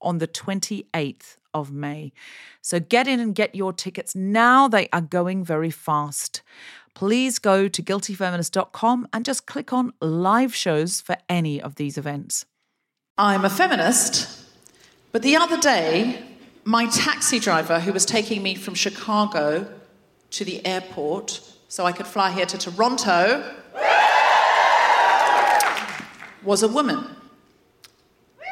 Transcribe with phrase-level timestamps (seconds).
[0.00, 2.12] on the 28th of May.
[2.62, 4.68] So get in and get your tickets now.
[4.68, 6.42] They are going very fast.
[6.94, 12.44] Please go to guiltyfeminist.com and just click on live shows for any of these events.
[13.16, 14.44] I'm a feminist,
[15.12, 16.22] but the other day,
[16.64, 19.72] my taxi driver who was taking me from Chicago
[20.30, 23.54] to the airport so I could fly here to Toronto
[26.42, 27.04] was a woman.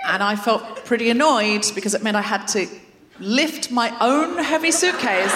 [0.07, 2.67] And I felt pretty annoyed because it meant I had to
[3.19, 5.35] lift my own heavy suitcase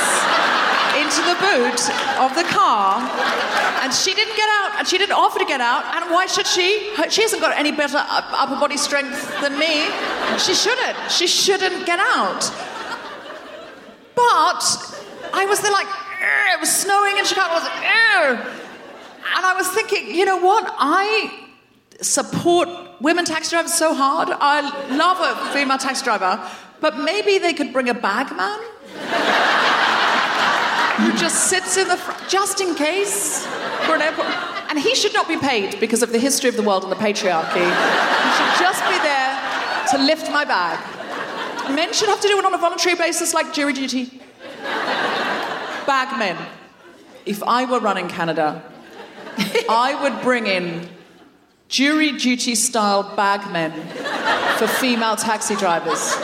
[0.96, 1.80] into the boot
[2.18, 3.00] of the car.
[3.82, 5.84] And she didn't get out, and she didn't offer to get out.
[5.96, 6.92] And why should she?
[7.08, 9.88] She hasn't got any better upper body strength than me.
[10.38, 10.96] She shouldn't.
[11.10, 12.42] She shouldn't get out.
[14.14, 14.62] But
[15.32, 15.88] I was there like,
[16.54, 17.52] it was snowing in Chicago.
[17.52, 17.82] I was like,
[19.36, 20.66] and I was thinking, you know what?
[20.78, 21.39] I
[22.00, 22.68] support
[23.00, 24.28] women taxi drivers so hard.
[24.30, 24.60] I
[24.96, 26.40] love a female taxi driver,
[26.80, 28.60] but maybe they could bring a bagman
[31.00, 33.46] who just sits in the front, just in case
[33.86, 34.28] for an airport.
[34.68, 36.96] And he should not be paid because of the history of the world and the
[36.96, 37.64] patriarchy.
[37.64, 39.40] He should just be there
[39.90, 40.78] to lift my bag.
[41.74, 44.20] Men should have to do it on a voluntary basis, like jury duty.
[45.86, 46.36] Bagmen.
[47.26, 48.62] If I were running Canada,
[49.68, 50.88] I would bring in
[51.70, 53.70] jury duty style bagmen
[54.58, 56.16] for female taxi drivers.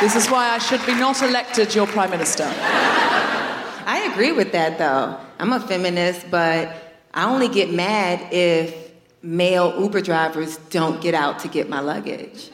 [0.00, 2.44] This is why I should be not elected your prime minister.
[2.44, 5.18] I agree with that though.
[5.40, 6.70] I'm a feminist, but
[7.12, 8.92] I only get mad if
[9.22, 12.50] male Uber drivers don't get out to get my luggage.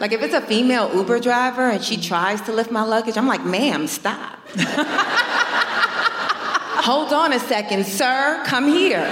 [0.00, 3.26] Like if it's a female Uber driver and she tries to lift my luggage, I'm
[3.26, 4.38] like, ma'am, stop.
[6.86, 9.04] Hold on a second, sir, come here.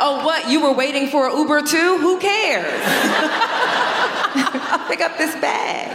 [0.00, 0.48] oh, what?
[0.48, 1.98] You were waiting for an Uber too?
[1.98, 2.80] Who cares?
[4.34, 5.92] I'll pick up this bag.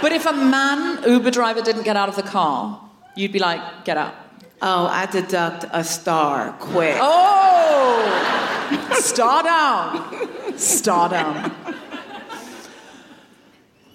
[0.00, 2.80] But if a man Uber driver didn't get out of the car,
[3.16, 4.14] you'd be like, get up.
[4.62, 6.98] Oh, I deduct a star quick.
[7.00, 7.98] Oh!
[9.00, 10.56] Star down.
[10.56, 11.52] Star down.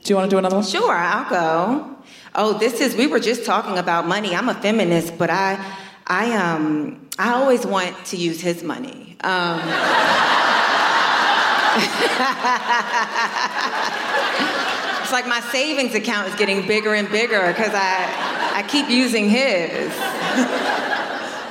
[0.04, 0.66] Do you want to do another one?
[0.66, 1.93] Sure, I'll go.
[2.36, 4.36] Oh, this is we were just talking about money.
[4.36, 5.64] I'm a feminist, but I
[6.08, 9.18] I um I always want to use his money.
[9.22, 9.60] Um,
[15.02, 19.30] it's like my savings account is getting bigger and bigger because I I keep using
[19.30, 19.94] his.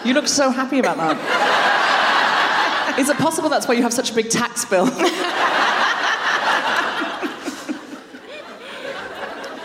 [0.04, 2.96] You look so happy about that.
[2.98, 4.86] Is it possible that's why you have such a big tax bill?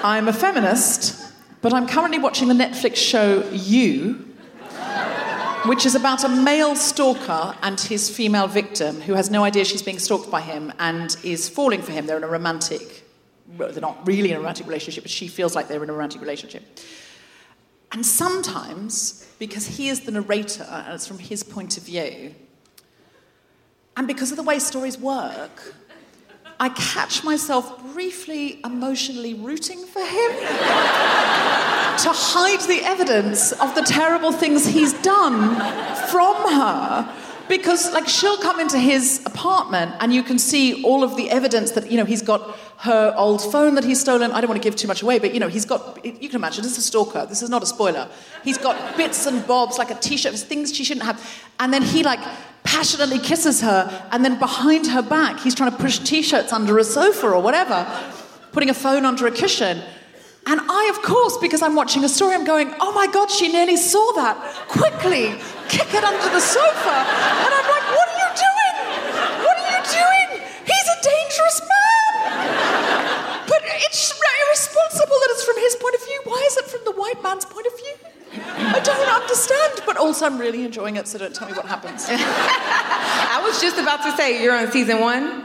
[0.08, 4.14] I'm a feminist, but I'm currently watching the Netflix show You,
[5.66, 9.82] which is about a male stalker and his female victim who has no idea she's
[9.82, 12.06] being stalked by him and is falling for him.
[12.06, 13.06] They're in a romantic,
[13.58, 15.94] well, they're not really in a romantic relationship, but she feels like they're in a
[15.94, 16.64] romantic relationship.
[17.92, 22.34] And sometimes, because he is the narrator and it's from his point of view,
[23.98, 25.76] and because of the way stories work,
[26.60, 30.32] I catch myself briefly emotionally rooting for him
[31.98, 35.56] to hide the evidence of the terrible things he's done
[36.10, 37.14] from her.
[37.50, 41.72] Because, like, she'll come into his apartment and you can see all of the evidence
[41.72, 44.32] that, you know, he's got her old phone that he's stolen.
[44.32, 46.36] I don't want to give too much away, but, you know, he's got, you can
[46.36, 47.26] imagine, this is a stalker.
[47.26, 48.10] This is not a spoiler.
[48.44, 51.26] He's got bits and bobs, like a t shirt, things she shouldn't have.
[51.60, 52.20] And then he, like,
[52.64, 56.78] passionately kisses her, and then behind her back, he's trying to push t shirts under
[56.78, 57.88] a sofa or whatever,
[58.52, 59.82] putting a phone under a cushion.
[60.48, 63.52] And I, of course, because I'm watching a story, I'm going, oh my God, she
[63.52, 64.40] nearly saw that.
[64.72, 65.36] Quickly,
[65.68, 66.96] kick it under the sofa.
[67.44, 68.76] And I'm like, what are you doing?
[69.44, 70.28] What are you doing?
[70.64, 73.44] He's a dangerous man.
[73.44, 74.16] But it's
[74.48, 76.22] irresponsible that it's from his point of view.
[76.24, 77.96] Why is it from the white man's point of view?
[78.72, 82.06] I don't understand, but also I'm really enjoying it, so don't tell me what happens.
[82.10, 85.44] I was just about to say you're on season one.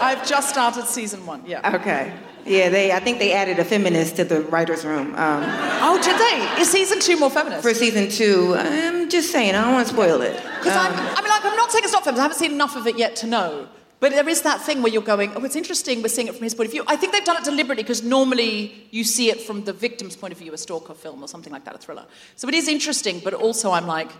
[0.00, 1.42] I've just started season one.
[1.46, 1.76] Yeah.
[1.76, 2.12] Okay.
[2.46, 2.92] Yeah, they.
[2.92, 5.42] I think they added a feminist to the writers' room um,
[5.82, 6.62] Oh, did they?
[6.62, 7.62] Is season two more feminist?
[7.62, 8.54] for season two.
[8.56, 9.54] I'm just saying.
[9.54, 10.34] I don't want to spoil it.
[10.36, 12.20] Because I'm, I mean, like, I'm not saying it's not feminist.
[12.20, 13.68] I haven't seen enough of it yet to know.
[14.00, 16.02] But there is that thing where you're going, oh, it's interesting.
[16.02, 16.84] We're seeing it from his point of view.
[16.86, 20.32] I think they've done it deliberately because normally you see it from the victim's point
[20.32, 22.06] of view, a stalker film or something like that, a thriller.
[22.36, 24.10] So it is interesting, but also I'm like,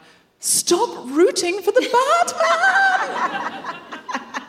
[0.40, 2.32] stop rooting for the bad
[3.62, 3.80] man.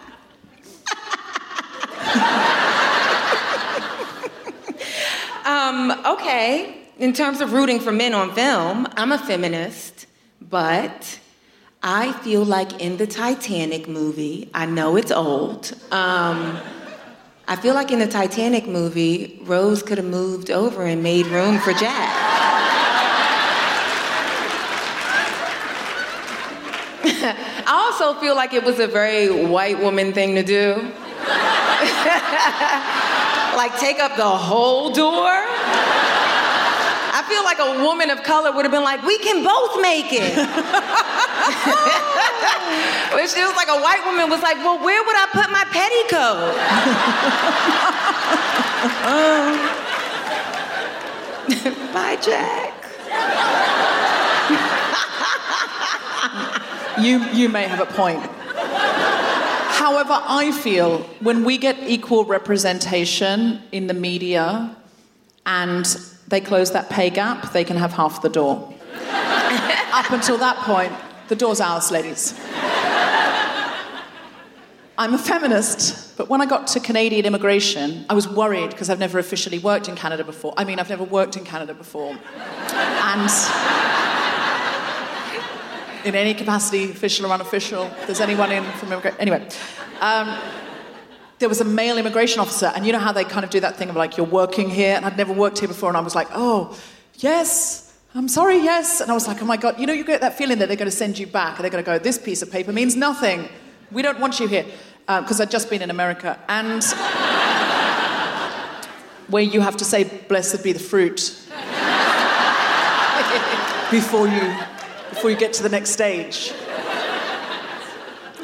[5.50, 6.78] Um, okay.
[7.00, 10.06] In terms of rooting for men on film, I'm a feminist,
[10.42, 11.20] but
[11.82, 15.74] I feel like in the Titanic movie, I know it's old.
[15.92, 16.60] Um,
[17.48, 21.58] I feel like in the Titanic movie, Rose could have moved over and made room
[21.60, 22.10] for Jack.
[27.66, 30.92] I also feel like it was a very white woman thing to do.
[33.56, 35.46] like take up the whole door.
[37.12, 40.12] I feel like a woman of color would have been like, we can both make
[40.12, 40.36] it.
[43.12, 45.66] but she was like, a white woman was like, well, where would I put my
[45.72, 46.56] petticoat?
[51.94, 52.74] Bye, Jack.
[57.02, 58.39] you, you may have a point.
[59.80, 64.76] However, I feel when we get equal representation in the media
[65.46, 65.86] and
[66.28, 68.74] they close that pay gap, they can have half the door.
[69.10, 70.92] Up until that point,
[71.30, 72.38] the door's ours, ladies.
[74.98, 79.00] I'm a feminist, but when I got to Canadian immigration, I was worried because I've
[79.00, 80.54] never officially worked in Canada before.
[80.58, 82.18] I mean, I've never worked in Canada before.
[82.74, 83.30] And
[86.06, 89.20] in any capacity, official or unofficial, there's anyone in from immigration.
[89.20, 89.48] Anyway,
[90.00, 90.38] um,
[91.40, 93.78] there was a male immigration officer, and you know how they kind of do that
[93.78, 96.16] thing of like, you're working here, and I'd never worked here before, and I was
[96.16, 96.78] like, oh,
[97.16, 99.02] yes, I'm sorry, yes.
[99.02, 100.78] And I was like, oh my God, you know, you get that feeling that they're
[100.78, 102.96] going to send you back, and they're going to go, this piece of paper means
[102.96, 103.50] nothing.
[103.92, 104.66] We don't want you here.
[105.08, 106.84] Because uh, I'd just been in America, and
[109.28, 111.36] where you have to say, blessed be the fruit,
[113.92, 114.56] before you
[115.20, 116.54] before you get to the next stage.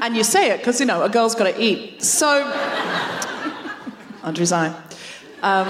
[0.02, 2.04] And you say it because, you know, a girl's got to eat.
[2.04, 2.44] So,
[4.26, 4.76] Andrew's eye.
[5.42, 5.70] Um,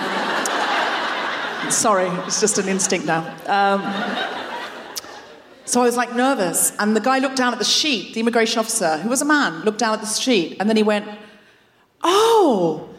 [1.69, 3.22] sorry, it's just an instinct now.
[3.46, 3.81] Um,
[5.66, 8.58] so I was like nervous, and the guy looked down at the sheet, the immigration
[8.58, 11.08] officer, who was a man, looked down at the sheet, and then he went,
[12.04, 12.90] Oh,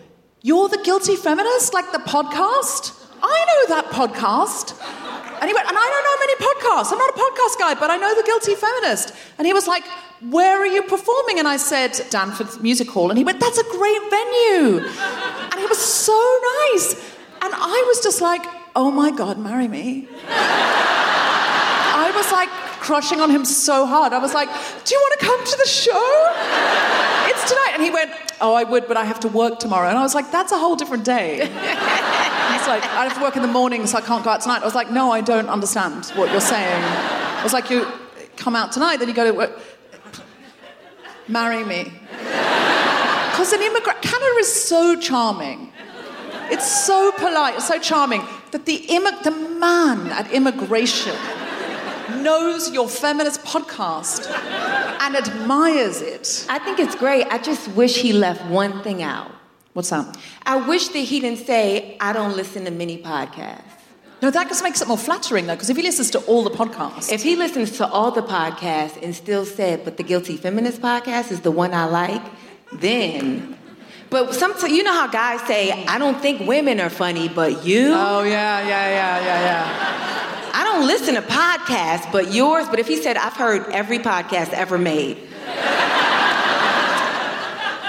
[0.42, 2.94] you're the guilty feminist, like the podcast?
[3.20, 4.80] I know that podcast.
[5.40, 6.92] And he went, and I don't know many podcasts.
[6.92, 9.12] I'm not a podcast guy, but I know the guilty feminist.
[9.38, 9.84] And he was like,
[10.30, 11.38] where are you performing?
[11.38, 13.10] And I said, Danforth Music Hall.
[13.10, 14.80] And he went, that's a great venue.
[15.50, 16.40] And he was so
[16.72, 16.94] nice.
[17.42, 18.42] And I was just like,
[18.74, 20.08] oh my God, marry me.
[21.98, 22.50] I was like
[22.80, 24.12] crushing on him so hard.
[24.12, 24.48] I was like,
[24.84, 26.32] do you want to come to the show?
[27.28, 27.70] It's tonight.
[27.72, 28.10] And he went,
[28.40, 29.88] oh, I would, but I have to work tomorrow.
[29.88, 31.38] And I was like, that's a whole different day.
[31.46, 34.60] He's like, I have to work in the morning, so I can't go out tonight.
[34.60, 36.82] I was like, no, I don't understand what you're saying.
[36.84, 37.86] I was like, you
[38.36, 39.58] come out tonight, then you go to work.
[41.28, 41.92] Marry me.
[42.12, 45.72] Because an immigrant, Canada is so charming.
[46.50, 48.22] It's so polite, it's so charming
[48.52, 51.16] that the, Im- the man at immigration
[52.26, 54.20] knows your feminist podcast
[55.04, 56.44] and admires it.
[56.48, 57.24] I think it's great.
[57.36, 59.30] I just wish he left one thing out.
[59.74, 60.06] What's that?
[60.44, 63.62] I wish that he didn't say, I don't listen to many podcasts.
[64.22, 66.54] No, that just makes it more flattering, though, because if he listens to all the
[66.62, 67.12] podcasts.
[67.12, 71.30] If he listens to all the podcasts and still said, but the Guilty Feminist podcast
[71.30, 72.24] is the one I like,
[72.72, 73.56] then.
[74.10, 77.92] But some, you know how guys say, I don't think women are funny, but you?
[77.92, 80.15] Oh, yeah, yeah, yeah, yeah, yeah.
[80.76, 82.68] Don't listen to podcasts, but yours.
[82.68, 85.16] But if he said, I've heard every podcast ever made.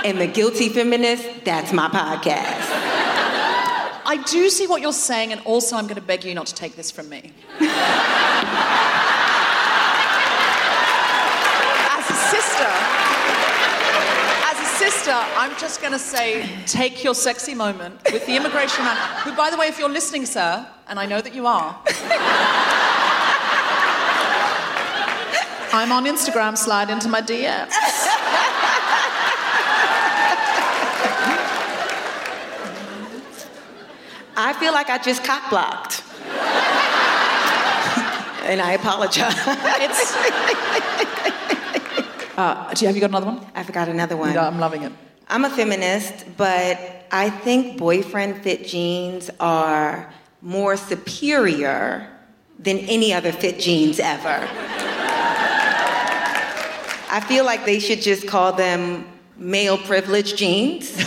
[0.05, 2.63] and The Guilty Feminist, that's my podcast.
[4.05, 6.55] I do see what you're saying, and also I'm going to beg you not to
[6.55, 7.33] take this from me.
[7.59, 7.67] As
[12.09, 12.71] a sister,
[15.13, 19.49] I'm just going to say, take your sexy moment with the immigration man, who, by
[19.49, 21.79] the way, if you're listening, sir, and I know that you are,
[25.73, 27.71] I'm on Instagram, slide into my DMs.
[34.39, 36.03] I feel like I just cock blocked.
[38.43, 39.33] and I apologize.
[39.81, 41.56] It's.
[42.37, 43.43] Uh, do you, have you got another one?
[43.55, 44.31] I forgot another one.
[44.31, 44.91] Yeah, I'm loving it.
[45.27, 50.13] I'm a feminist, but I think boyfriend fit jeans are
[50.43, 52.07] more superior
[52.59, 54.47] than any other fit jeans ever.
[57.09, 60.91] I feel like they should just call them male privilege jeans.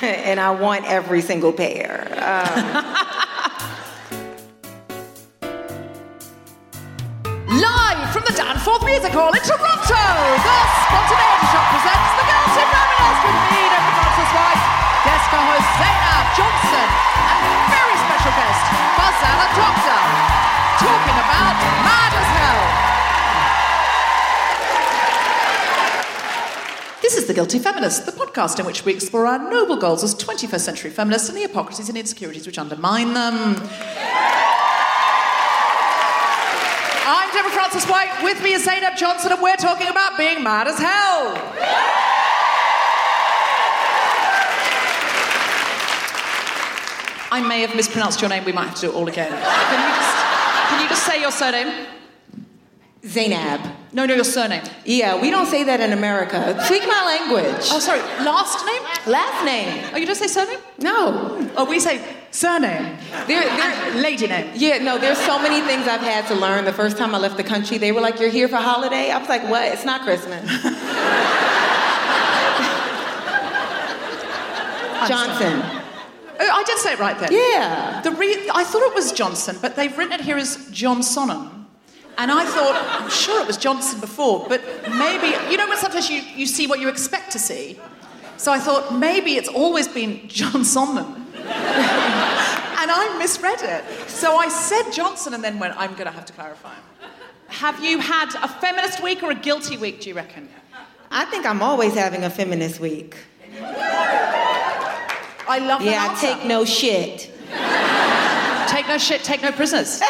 [0.00, 2.06] and I want every single pair.
[2.12, 3.11] Um,
[7.52, 10.04] Live from the Danforth Music Hall in Toronto,
[10.40, 14.64] the Spontaneity Shop presents The Girls Guilty Feminist with me, Deborah Frances White,
[15.04, 16.88] guest co-host Zainab Johnson,
[17.28, 18.64] and very special guest,
[18.96, 20.00] Farzana Doctor,
[20.80, 22.64] talking about Mad as Hell.
[27.04, 30.14] This is The Guilty Feminist, the podcast in which we explore our noble goals as
[30.14, 33.60] 21st century feminists and the hypocrisies and insecurities which undermine them.
[37.14, 38.22] I'm Deborah Frances White.
[38.22, 41.36] With me is Zainab Johnson, and we're talking about being mad as hell.
[47.30, 48.46] I may have mispronounced your name.
[48.46, 49.28] We might have to do it all again.
[49.28, 50.16] Can you just,
[50.70, 51.86] can you just say your surname?
[53.04, 53.60] Zainab.
[53.92, 54.62] No, no, your surname.
[54.86, 56.64] Yeah, we don't say that in America.
[56.64, 57.68] Speak my language.
[57.72, 58.00] Oh, sorry.
[58.24, 59.12] Last name?
[59.12, 59.84] Last name.
[59.92, 60.60] Oh, you don't say surname?
[60.78, 61.50] No.
[61.58, 62.96] Oh, we say surname.
[63.28, 64.50] There, And lady name.
[64.54, 66.64] yeah, no, there's so many things I've had to learn.
[66.64, 69.10] The first time I left the country, they were like, You're here for holiday?
[69.12, 69.64] I was like, What?
[69.72, 70.42] It's not Christmas.
[75.08, 75.60] Johnson.
[76.44, 77.30] Oh, I did say it right then.
[77.32, 78.00] Yeah.
[78.02, 81.50] The re- I thought it was Johnson, but they've written it here as Johnsonen.
[82.18, 84.60] And I thought, I'm sure it was Johnson before, but
[84.96, 87.78] maybe, you know, when sometimes you, you see what you expect to see.
[88.36, 91.21] So I thought, maybe it's always been Johnsonen.
[91.46, 93.84] And I misread it.
[94.08, 96.74] So I said Johnson and then went, I'm going to have to clarify.
[97.48, 100.48] Have you had a feminist week or a guilty week, do you reckon?
[101.10, 103.16] I think I'm always having a feminist week.
[105.44, 106.26] I love that Yeah, I answer.
[106.34, 107.30] take no shit.
[108.68, 110.00] Take no shit, take no prisoners.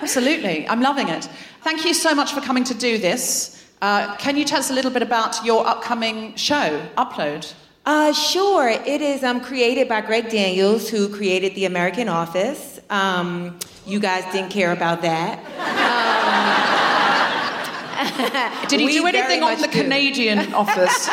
[0.00, 0.68] Absolutely.
[0.68, 1.28] I'm loving it.
[1.62, 3.58] Thank you so much for coming to do this.
[3.80, 7.52] Uh, can you tell us a little bit about your upcoming show, Upload?
[7.84, 8.68] Uh, sure.
[8.68, 12.80] It is um, created by Greg Daniels, who created The American Office.
[12.88, 15.40] Um, you guys didn't care about that.
[15.58, 16.62] Um,
[18.68, 19.82] Did he do anything on the do.
[19.82, 21.08] Canadian office?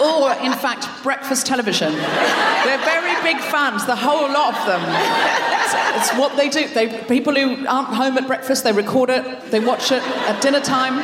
[0.00, 1.92] or, in fact, breakfast television?
[1.92, 4.82] They're very big fans, the whole lot of them.
[4.88, 6.66] It's, it's what they do.
[6.68, 10.60] They, people who aren't home at breakfast, they record it, they watch it at dinner
[10.60, 11.02] time.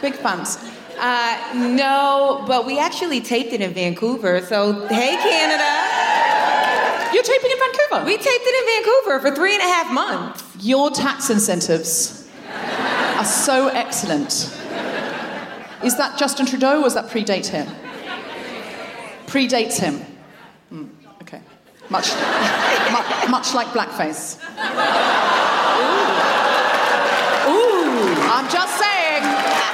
[0.00, 0.58] Big fans.
[1.06, 4.40] Uh, no, but we actually taped it in Vancouver.
[4.40, 5.70] So, hey, Canada.
[7.12, 8.06] You're taping in Vancouver?
[8.06, 10.42] We taped it in Vancouver for three and a half months.
[10.60, 14.50] Your tax incentives are so excellent.
[15.84, 17.66] Is that Justin Trudeau or does that predate him?
[19.26, 19.98] Predates him.
[20.70, 20.86] Hmm,
[21.20, 21.42] okay.
[21.90, 24.38] Much, mu- much like blackface.
[27.46, 28.22] Ooh.
[28.32, 29.64] I'm just saying.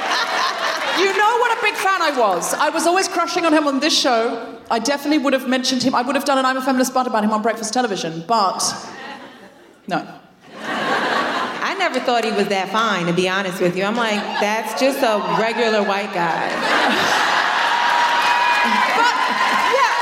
[1.01, 2.53] You know what a big fan I was.
[2.53, 4.59] I was always crushing on him on this show.
[4.69, 5.95] I definitely would have mentioned him.
[5.95, 8.61] I would have done an I'm a Feminist butt about him on breakfast television, but
[9.87, 9.97] no.
[11.69, 13.83] I never thought he was that fine, to be honest with you.
[13.83, 16.47] I'm like, that's just a regular white guy.
[19.01, 19.15] But
[19.77, 19.93] yeah,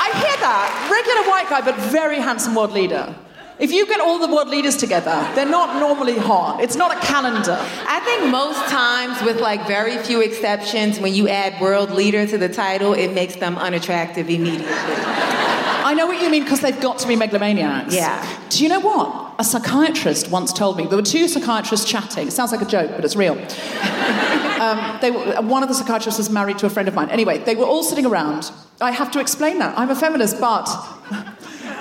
[0.00, 0.66] I hear that.
[0.90, 3.14] Regular white guy, but very handsome world leader.
[3.58, 6.60] If you get all the world leaders together, they're not normally hot.
[6.60, 7.56] It's not a calendar.
[7.86, 12.36] I think most times, with like very few exceptions, when you add world leader to
[12.36, 14.66] the title, it makes them unattractive immediately.
[14.66, 17.94] I know what you mean because they've got to be megalomaniacs.
[17.94, 18.26] Yeah.
[18.48, 19.36] Do you know what?
[19.38, 22.26] A psychiatrist once told me there were two psychiatrists chatting.
[22.26, 23.34] It sounds like a joke, but it's real.
[24.60, 27.10] um, they were, one of the psychiatrists was married to a friend of mine.
[27.10, 28.50] Anyway, they were all sitting around.
[28.80, 29.78] I have to explain that.
[29.78, 30.66] I'm a feminist, but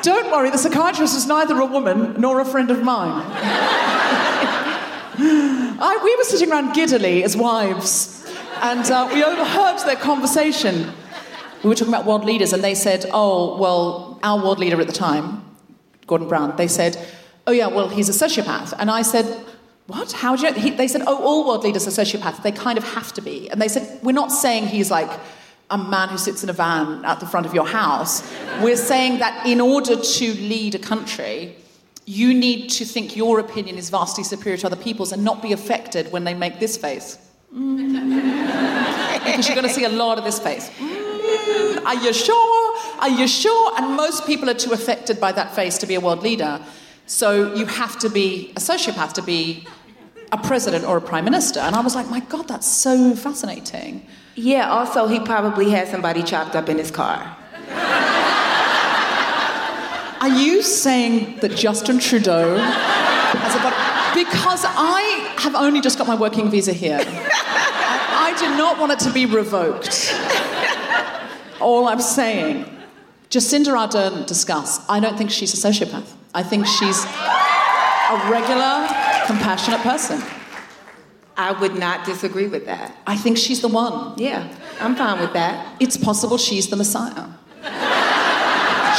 [0.03, 3.23] don't worry, the psychiatrist is neither a woman nor a friend of mine.
[5.15, 8.25] I, we were sitting around giddily as wives,
[8.61, 10.91] and uh, we overheard their conversation.
[11.63, 14.87] We were talking about world leaders, and they said, "Oh, well, our world leader at
[14.87, 15.41] the time,
[16.05, 16.97] Gordon Brown." They said,
[17.47, 19.25] "Oh yeah, well, he's a sociopath," and I said.
[19.85, 20.13] What?
[20.13, 20.53] How do you?
[20.53, 22.41] He, they said, "Oh, all world leaders are sociopaths.
[22.41, 25.11] They kind of have to be." And they said, "We're not saying he's like
[25.73, 28.21] a man who sits in a van at the front of your house.
[28.61, 31.55] We're saying that in order to lead a country,
[32.05, 35.51] you need to think your opinion is vastly superior to other people's and not be
[35.51, 37.17] affected when they make this face.
[37.51, 39.23] Mm.
[39.25, 40.69] because you're going to see a lot of this face.
[40.69, 42.77] Mm, are you sure?
[42.99, 43.73] Are you sure?
[43.77, 46.61] And most people are too affected by that face to be a world leader.
[47.07, 49.65] So you have to be a sociopath to be
[50.33, 51.59] a president or a prime minister.
[51.59, 54.05] And I was like, my God, that's so fascinating.
[54.35, 57.37] Yeah, also, he probably had somebody chopped up in his car.
[60.21, 64.23] Are you saying that Justin Trudeau has a body?
[64.23, 66.99] Because I have only just got my working visa here.
[66.99, 70.15] I, I do not want it to be revoked.
[71.61, 72.65] All I'm saying,
[73.29, 74.83] Jacinda Ardern discuss.
[74.89, 76.11] I don't think she's a sociopath.
[76.33, 78.87] I think she's a regular,
[79.25, 80.21] compassionate person.
[81.35, 82.95] I would not disagree with that.
[83.07, 84.13] I think she's the one.
[84.17, 84.47] Yeah,
[84.79, 85.75] I'm fine with that.
[85.79, 87.27] It's possible she's the Messiah.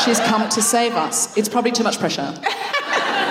[0.04, 1.37] She's come to save us.
[1.37, 2.35] It's probably too much pressure.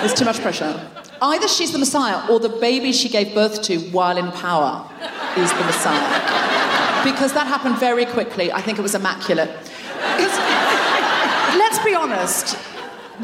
[0.02, 0.90] It's too much pressure.
[1.20, 4.88] Either she's the Messiah or the baby she gave birth to while in power
[5.36, 7.04] is the Messiah.
[7.04, 8.50] Because that happened very quickly.
[8.52, 9.50] I think it was immaculate.
[11.58, 12.56] let's be honest.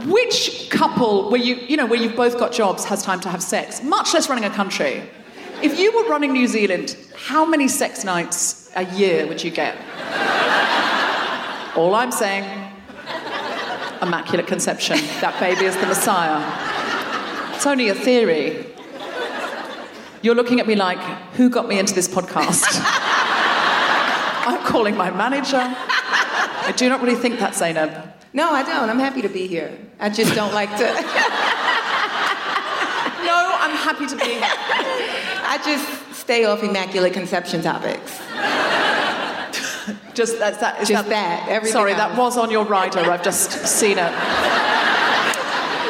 [0.07, 3.43] Which couple where you, you know, where you've both got jobs has time to have
[3.43, 5.03] sex, much less running a country?
[5.63, 9.77] If you were running New Zealand, how many sex nights a year would you get?
[11.77, 12.45] All I'm saying,
[14.01, 14.97] immaculate conception.
[15.21, 16.41] That baby is the Messiah.
[17.55, 18.67] It's only a theory.
[20.23, 20.99] You're looking at me like,
[21.35, 22.65] who got me into this podcast?
[24.47, 25.61] I'm calling my manager.
[25.61, 28.20] I do not really think that's Zainab.
[28.33, 28.89] No, I don't.
[28.89, 29.77] I'm happy to be here.
[29.99, 30.87] I just don't like to.
[33.23, 34.41] No, I'm happy to be here.
[34.43, 38.19] I just stay off immaculate conception topics.
[40.15, 40.81] Just that's that.
[40.81, 41.99] Is Just that, everything Sorry, else.
[42.01, 43.01] that was on your rider.
[43.01, 44.13] I've just seen it.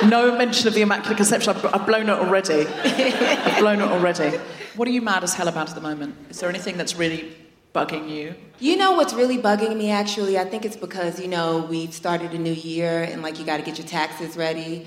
[0.09, 1.54] No mention of the Immaculate Conception.
[1.56, 2.66] I've, I've blown it already.
[2.66, 4.38] I've blown it already.
[4.76, 6.14] What are you mad as hell about at the moment?
[6.30, 7.37] Is there anything that's really
[7.72, 8.34] bugging you?
[8.58, 10.38] You know what's really bugging me actually?
[10.38, 13.58] I think it's because, you know, we've started a new year and like you got
[13.58, 14.86] to get your taxes ready.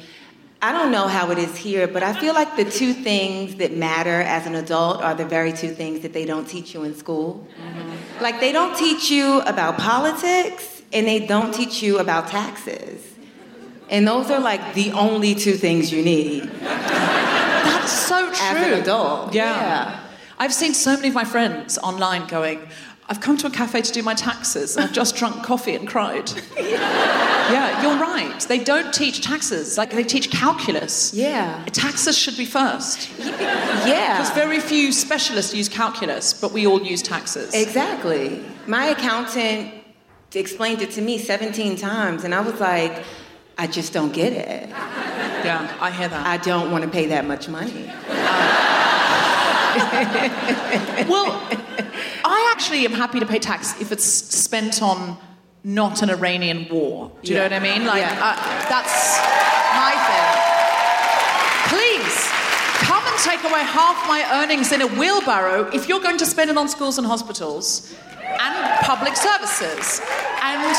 [0.62, 3.76] I don't know how it is here, but I feel like the two things that
[3.76, 6.96] matter as an adult are the very two things that they don't teach you in
[6.96, 7.46] school.
[7.62, 8.24] Mm-hmm.
[8.24, 13.02] Like they don't teach you about politics and they don't teach you about taxes.
[13.90, 18.36] And those are like the only two things you need That's so true.
[18.40, 19.34] as an adult.
[19.34, 20.00] Yeah.
[20.44, 22.60] I've seen so many of my friends online going,
[23.08, 25.88] I've come to a cafe to do my taxes and I've just drunk coffee and
[25.88, 26.30] cried.
[26.58, 28.38] yeah, you're right.
[28.42, 31.14] They don't teach taxes, like they teach calculus.
[31.14, 31.64] Yeah.
[31.68, 33.10] Taxes should be first.
[33.20, 34.18] Yeah.
[34.18, 37.54] Because very few specialists use calculus, but we all use taxes.
[37.54, 38.44] Exactly.
[38.68, 39.74] My accountant
[40.36, 43.06] explained it to me 17 times, and I was like,
[43.58, 44.68] I just don't get it.
[44.68, 46.28] yeah, I hear that.
[46.28, 47.90] I don't want to pay that much money.
[51.10, 51.42] well,
[52.26, 55.18] I actually am happy to pay tax if it's spent on
[55.64, 57.12] not an Iranian war.
[57.24, 57.86] Do you know what I mean?
[57.86, 58.20] Like, Yeah.
[58.22, 58.36] uh,
[58.70, 59.18] that's
[59.76, 60.30] my thing.
[61.70, 62.28] Please,
[62.86, 66.50] come and take away half my earnings in a wheelbarrow if you're going to spend
[66.50, 70.02] it on schools and hospitals and public services
[70.42, 70.76] and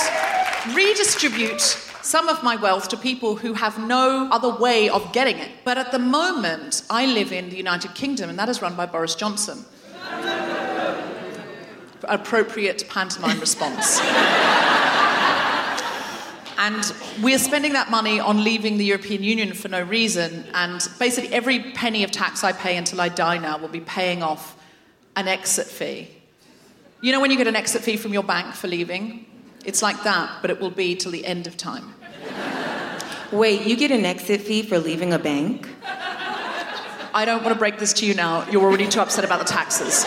[0.76, 5.50] redistribute some of my wealth to people who have no other way of getting it.
[5.64, 8.84] But at the moment, I live in the United Kingdom and that is run by
[8.86, 9.64] Boris Johnson.
[12.06, 14.00] Appropriate pantomime response.
[16.58, 20.44] And we're spending that money on leaving the European Union for no reason.
[20.54, 24.22] And basically, every penny of tax I pay until I die now will be paying
[24.22, 24.56] off
[25.16, 26.08] an exit fee.
[27.02, 29.26] You know, when you get an exit fee from your bank for leaving?
[29.64, 31.94] It's like that, but it will be till the end of time.
[33.32, 35.68] Wait, you get an exit fee for leaving a bank?
[37.14, 38.48] I don't want to break this to you now.
[38.50, 40.04] You're already too upset about the taxes.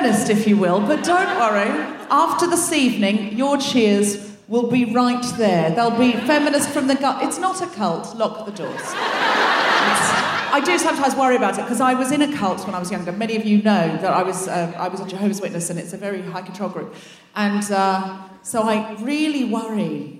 [0.00, 1.68] Feminist, if you will, but don't worry.
[2.10, 5.68] After this evening, your cheers will be right there.
[5.72, 7.22] They'll be feminist from the gut.
[7.22, 8.16] It's not a cult.
[8.16, 8.80] Lock the doors.
[8.82, 12.90] I do sometimes worry about it because I was in a cult when I was
[12.90, 13.12] younger.
[13.12, 15.92] Many of you know that I was uh, I was a Jehovah's Witness, and it's
[15.92, 16.94] a very high control group,
[17.36, 20.18] and uh, so I really worry.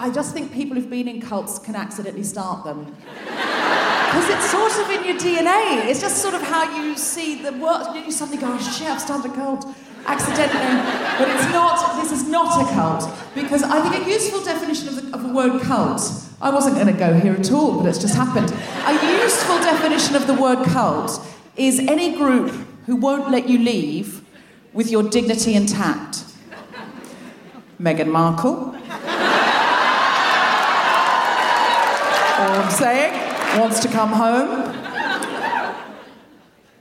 [0.00, 2.96] I just think people who've been in cults can accidentally start them.
[4.10, 5.86] Because it's sort of in your DNA.
[5.86, 7.94] It's just sort of how you see the world.
[7.94, 9.66] You suddenly go, oh shit, I've started a cult.
[10.06, 10.76] accidentally.
[11.18, 13.08] But it's not, this is not a cult.
[13.34, 16.02] Because I think a useful definition of the, of the word cult,
[16.40, 18.50] I wasn't going to go here at all, but it's just happened.
[18.86, 21.24] A useful definition of the word cult
[21.56, 22.50] is any group
[22.86, 24.24] who won't let you leave
[24.72, 26.24] with your dignity intact.
[27.80, 28.74] Meghan Markle.
[32.40, 34.74] All I'm saying, wants to come home.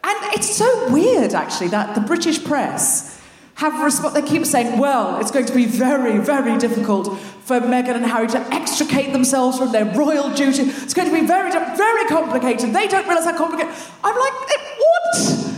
[0.04, 3.20] And it's so weird, actually, that the British press
[3.56, 7.96] have resp- they keep saying, well, it's going to be very, very difficult for Meghan
[7.96, 10.64] and Harry to extricate themselves from their royal duty.
[10.64, 12.74] It's going to be very, very complicated.
[12.74, 13.74] They don't realise how complicated.
[14.04, 15.50] I'm like, eh, what?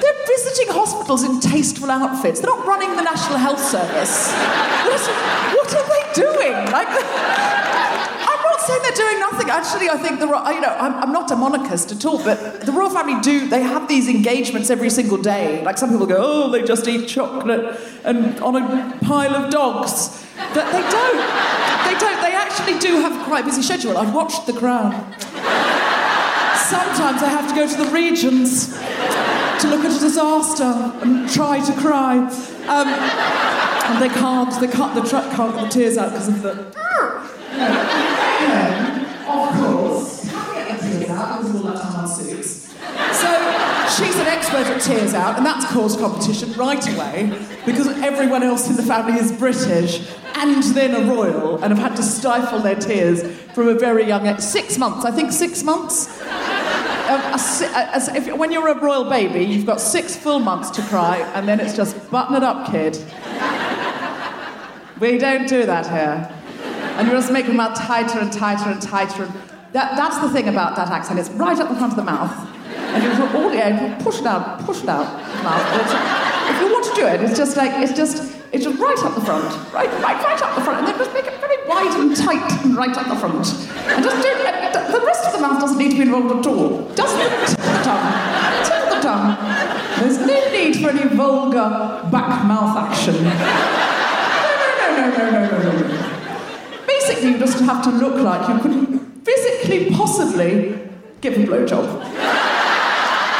[0.00, 2.40] They're visiting hospitals in tasteful outfits.
[2.40, 4.32] They're not running the National Health Service.
[5.54, 6.72] What are they doing?
[6.72, 6.88] Like,
[8.60, 9.50] not saying they're doing nothing.
[9.50, 12.72] Actually, I think the you know I'm, I'm not a monarchist at all, but the
[12.72, 13.48] royal family do.
[13.48, 15.62] They have these engagements every single day.
[15.64, 20.24] Like some people go, oh, they just eat chocolate and on a pile of dogs.
[20.54, 21.20] But they don't.
[21.86, 22.20] They don't.
[22.22, 23.96] They actually do have quite a busy schedule.
[23.96, 24.92] I've watched The Crown.
[26.54, 30.64] Sometimes I have to go to the regions to look at a disaster
[31.02, 32.18] and try to cry.
[32.68, 36.42] Um, and they can't, they can't, the truck can't get the tears out because of
[36.42, 38.19] the.
[39.28, 42.70] Of course, can't get the tears out because all that time on suits.
[43.12, 43.28] So
[43.96, 48.68] she's an expert at tears out, and that's caused competition right away because everyone else
[48.68, 52.76] in the family is British and then a royal and have had to stifle their
[52.76, 53.22] tears
[53.52, 54.40] from a very young age.
[54.40, 56.20] Six months, I think six months.
[57.10, 60.82] Um, a, a, if, when you're a royal baby, you've got six full months to
[60.82, 62.96] cry, and then it's just button it up, kid.
[65.00, 66.39] we don't do that here.
[66.98, 69.26] And you just make your mouth tighter and tighter and tighter.
[69.72, 71.18] That, that's the thing about that accent.
[71.18, 72.32] It's right up the front of the mouth.
[72.76, 75.06] And you put all the air, push it out, push it out.
[75.44, 75.62] Mouth.
[76.50, 79.14] If you want to do it, it's just like, it's just, it's just right up
[79.14, 79.44] the front.
[79.72, 80.78] Right, right, right up the front.
[80.80, 83.46] And then just make it very wide and tight and right up the front.
[83.86, 84.30] And just do.
[84.90, 86.92] The rest of the mouth doesn't need to be involved at all.
[86.94, 88.12] Just the tip the tongue.
[88.66, 89.36] Tip the tongue.
[90.00, 93.14] There's no need for any vulgar back mouth action.
[93.22, 93.30] No,
[94.96, 95.90] no, no, no, no, no, no.
[95.90, 96.19] Basically,
[97.18, 100.78] you just have to look like you could physically possibly
[101.20, 101.86] give a blowjob.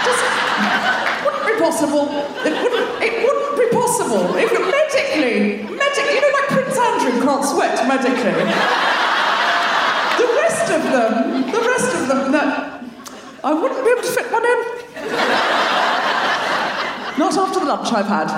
[0.04, 2.08] Just it wouldn't be possible.
[2.44, 4.34] It wouldn't, it wouldn't be possible.
[4.36, 8.32] If medically, medically, you know, like Prince Andrew can't sweat medically
[10.20, 12.84] The rest of them, the rest of them, that
[13.42, 14.60] I wouldn't be able to fit one in.
[17.18, 18.30] Not after the lunch I've had.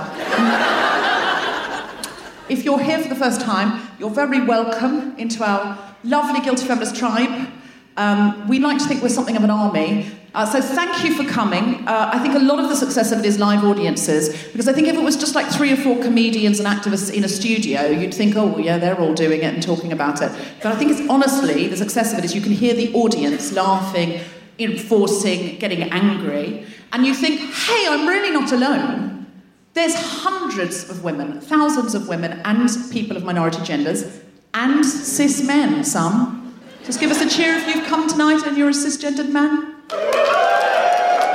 [2.48, 6.96] if you're here for the first time, you're very welcome into our lovely Guilty Feminist
[6.96, 7.48] tribe.
[7.96, 10.10] Um, we like to think we're something of an army.
[10.34, 11.86] Uh, so thank you for coming.
[11.86, 14.72] Uh, I think a lot of the success of it is live audiences, because I
[14.72, 17.86] think if it was just like three or four comedians and activists in a studio,
[17.86, 20.32] you'd think, oh, yeah, they're all doing it and talking about it.
[20.60, 23.52] But I think it's honestly, the success of it is you can hear the audience
[23.52, 24.20] laughing,
[24.58, 29.11] enforcing, getting angry, and you think, hey, I'm really not alone.
[29.74, 34.20] There's hundreds of women, thousands of women, and people of minority genders,
[34.52, 36.54] and cis men, some,
[36.84, 39.76] just give us a cheer if you've come tonight and you're a cisgendered man.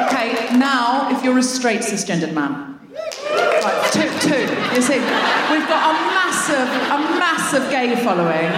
[0.08, 2.80] Okay, now if you're a straight cisgendered man.
[2.94, 4.44] Right, two, two.
[4.76, 5.00] You see,
[5.50, 8.52] we've got a massive, a massive gay following.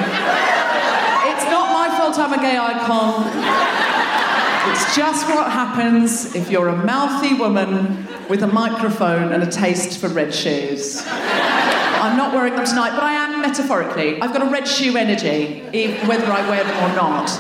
[1.32, 3.99] It's not my fault I'm a gay icon.
[4.72, 10.00] It's just what happens if you're a mouthy woman with a microphone and a taste
[10.00, 11.02] for red shoes.
[11.08, 14.22] I'm not wearing them tonight, but I am metaphorically.
[14.22, 15.62] I've got a red shoe energy,
[16.06, 17.32] whether I wear them or not.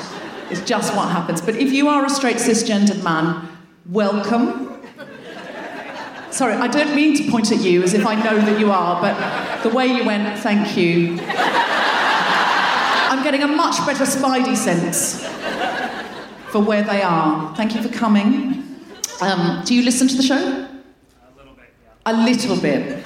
[0.50, 1.39] It's just what happens.
[1.39, 3.48] But if you are a straight cisgendered man,
[3.86, 4.82] welcome.
[6.32, 9.00] Sorry, I don't mean to point at you as if I know that you are,
[9.00, 11.20] but the way you went, thank you.
[13.12, 15.30] I'm getting a much better spidey sense
[16.52, 17.56] for where they are.
[17.56, 18.64] Thank you for coming.
[19.22, 20.36] Um, do you listen to the show?
[20.36, 22.12] A little bit, yeah.
[22.12, 23.06] A little bit.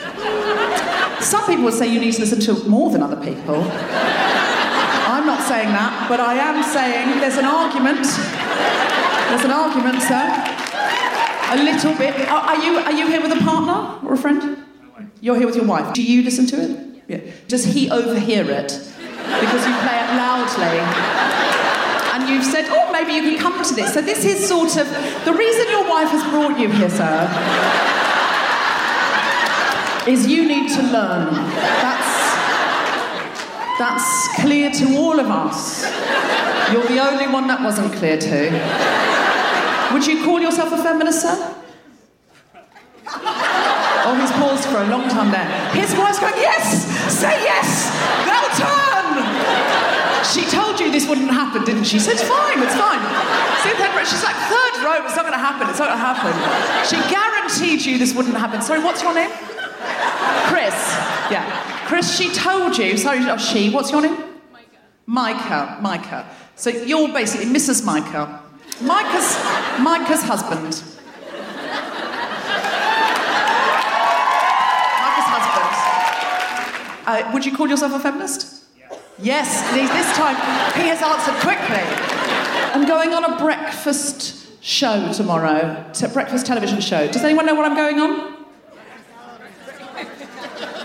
[1.23, 3.55] Some people would say you need to listen to it more than other people.
[3.55, 8.05] I'm not saying that, but I am saying there's an argument.
[9.29, 10.23] There's an argument, sir.
[11.51, 12.27] A little bit.
[12.29, 14.57] Are, are you, are you here with a partner or a friend?
[15.21, 15.93] You're here with your wife.
[15.93, 17.03] Do you listen to it?
[17.07, 17.31] Yeah.
[17.47, 18.67] Does he overhear it?
[19.39, 20.79] Because you play it loudly.
[22.13, 23.93] And you've said, oh, maybe you can come to this.
[23.93, 24.87] So this is sort of
[25.25, 27.83] the reason your wife has brought you here, sir
[30.07, 31.33] is you need to learn.
[31.33, 32.11] That's,
[33.79, 35.83] that's clear to all of us.
[36.71, 39.93] You're the only one that wasn't clear to.
[39.93, 41.55] Would you call yourself a feminist, sir?
[44.05, 45.47] Oh, he's paused for a long time there.
[45.71, 46.83] His wife's going, Yes!
[47.13, 47.83] Say yes!
[48.25, 48.52] Turn!
[50.33, 51.99] She told you this wouldn't happen, didn't she?
[51.99, 52.97] She said, It's fine, it's fine.
[54.05, 56.33] She's like, Third row, it's not going to happen, it's not going to happen.
[56.89, 58.61] She guaranteed you this wouldn't happen.
[58.61, 59.29] Sorry, what's your name?
[60.49, 60.73] Chris.
[61.29, 61.45] Yeah.
[61.85, 64.15] Chris, she told you, sorry, oh, she, what's your name?
[64.51, 64.79] Micah.
[65.05, 65.77] Micah.
[65.81, 66.27] Micah.
[66.55, 67.85] So you're basically Mrs.
[67.85, 68.41] Micah.
[68.81, 69.37] Micah's,
[69.79, 70.81] Micah's husband.
[75.03, 75.69] Micah's husband.
[77.05, 78.62] Uh, would you call yourself a feminist?
[79.19, 80.35] Yes, this time
[80.73, 81.85] he has answered quickly.
[82.73, 87.05] I'm going on a breakfast show tomorrow, breakfast television show.
[87.07, 88.45] Does anyone know what I'm going on?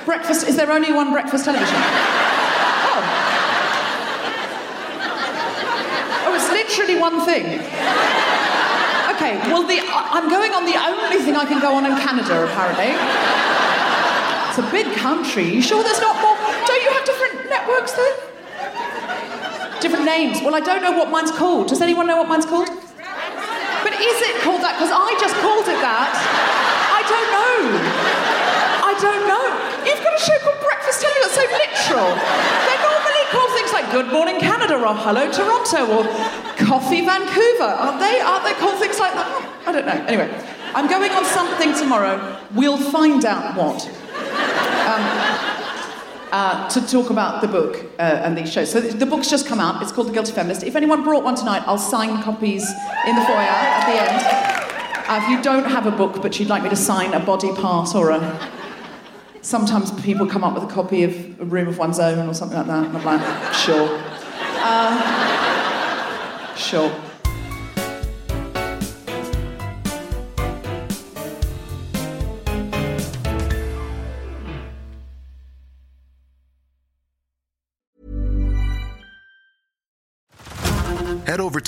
[0.04, 1.74] Breakfast, is there only one breakfast television?
[1.74, 3.00] Oh.
[6.26, 7.46] Oh, it's literally one thing.
[9.16, 12.44] Okay, well, the, I'm going on the only thing I can go on in Canada,
[12.44, 12.92] apparently.
[14.48, 15.48] It's a big country.
[15.48, 16.36] You sure there's not more?
[16.66, 17.04] Don't you have
[17.80, 19.80] different networks there?
[19.80, 20.42] Different names.
[20.42, 21.68] Well, I don't know what mine's called.
[21.68, 22.66] Does anyone know what mine's called?
[22.66, 24.74] But is it called that?
[24.74, 26.10] Because I just called it that.
[26.90, 27.78] I don't know.
[28.82, 29.46] I don't know.
[29.86, 31.22] You've got a show called Breakfast Television.
[31.22, 32.10] That's so literal.
[32.66, 36.04] They normally call things like Good Morning Canada or Hello Toronto or
[36.58, 37.70] Coffee Vancouver.
[37.70, 38.18] Aren't they?
[38.18, 39.30] Aren't they called things like that?
[39.66, 39.98] I don't know.
[40.10, 40.26] Anyway,
[40.74, 42.18] I'm going on something tomorrow.
[42.54, 43.86] We'll find out what.
[46.30, 48.70] Uh, to talk about the book uh, and these shows.
[48.70, 49.82] So the, book's just come out.
[49.82, 50.62] It's called The Guilty Feminist.
[50.62, 52.68] If anyone brought one tonight, I'll sign copies
[53.06, 54.22] in the foyer at the end.
[55.08, 57.50] Uh, if you don't have a book but you'd like me to sign a body
[57.54, 58.50] part or a.
[59.40, 62.58] Sometimes people come up with a copy of A Room of One's Own or something
[62.58, 62.86] like that.
[62.88, 63.88] And I'm like, sure.
[64.60, 66.92] Uh, sure.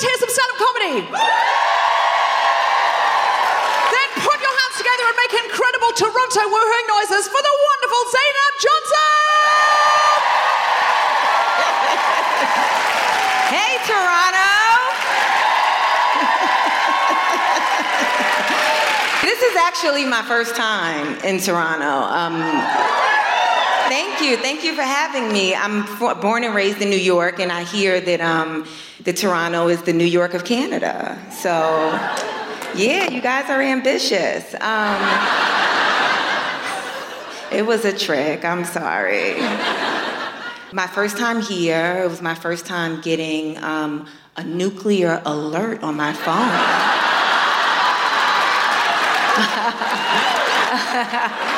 [0.00, 1.04] To hear some stand-up comedy?
[3.92, 8.54] then put your hands together and make incredible Toronto woohooing noises for the wonderful Zainab
[8.64, 8.96] Johnson!
[13.52, 14.56] Hey, Toronto!
[19.28, 22.08] this is actually my first time in Toronto.
[22.08, 22.40] Um,
[23.90, 24.36] thank you.
[24.36, 25.52] Thank you for having me.
[25.52, 25.84] I'm
[26.20, 28.64] born and raised in New York, and I hear that um,
[29.02, 31.18] the Toronto is the New York of Canada.
[31.32, 31.50] So,
[32.76, 34.54] yeah, you guys are ambitious.
[34.60, 35.02] Um,
[37.50, 38.44] it was a trick.
[38.44, 39.40] I'm sorry.
[40.72, 45.96] My first time here, it was my first time getting um, a nuclear alert on
[45.96, 46.46] my phone.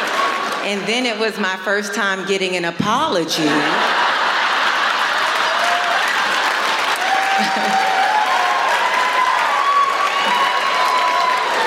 [0.65, 3.43] and then it was my first time getting an apology.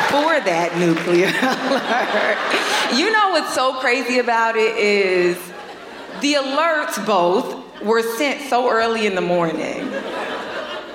[0.10, 2.98] For that nuclear alert.
[2.98, 5.38] You know what's so crazy about it is
[6.22, 9.90] the alerts both were sent so early in the morning.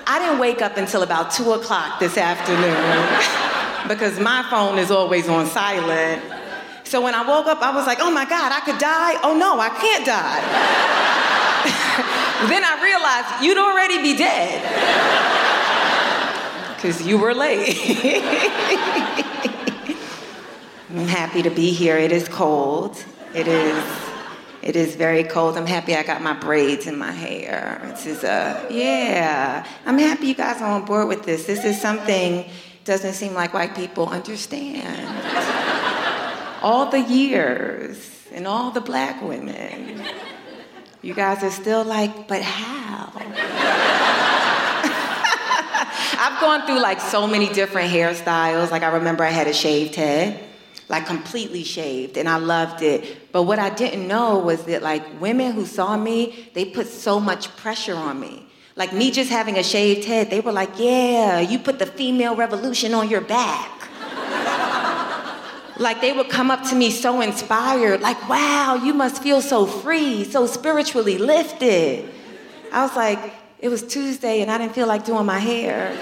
[0.06, 2.74] I didn't wake up until about two o'clock this afternoon
[3.88, 6.39] because my phone is always on silent.
[6.90, 9.20] So when I woke up, I was like, oh my God, I could die?
[9.22, 10.40] Oh no, I can't die.
[12.50, 15.37] then I realized you'd already be dead.
[16.74, 17.76] Because you were late.
[20.88, 21.98] I'm happy to be here.
[21.98, 23.05] It is cold.
[23.35, 23.85] It is.
[24.62, 25.59] It is very cold.
[25.59, 27.83] I'm happy I got my braids in my hair.
[27.85, 29.66] This is a yeah.
[29.85, 31.44] I'm happy you guys are on board with this.
[31.44, 32.48] This is something
[32.85, 35.80] doesn't seem like white people understand.
[36.62, 40.03] All the years and all the black women.
[41.03, 43.12] You guys are still like, but how?
[46.23, 48.70] I've gone through like so many different hairstyles.
[48.70, 50.49] Like I remember I had a shaved head
[50.90, 53.31] like completely shaved, and I loved it.
[53.31, 57.20] But what I didn't know was that like women who saw me, they put so
[57.20, 58.44] much pressure on me.
[58.75, 62.35] Like me just having a shaved head, they were like, yeah, you put the female
[62.35, 63.80] revolution on your back.
[65.81, 69.64] Like they would come up to me so inspired, like, wow, you must feel so
[69.64, 72.07] free, so spiritually lifted.
[72.71, 75.90] I was like, it was Tuesday and I didn't feel like doing my hair.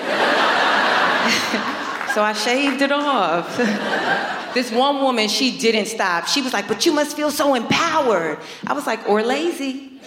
[2.12, 3.58] so I shaved it off.
[4.54, 6.26] This one woman, she didn't stop.
[6.26, 8.38] She was like, but you must feel so empowered.
[8.66, 10.00] I was like, or lazy.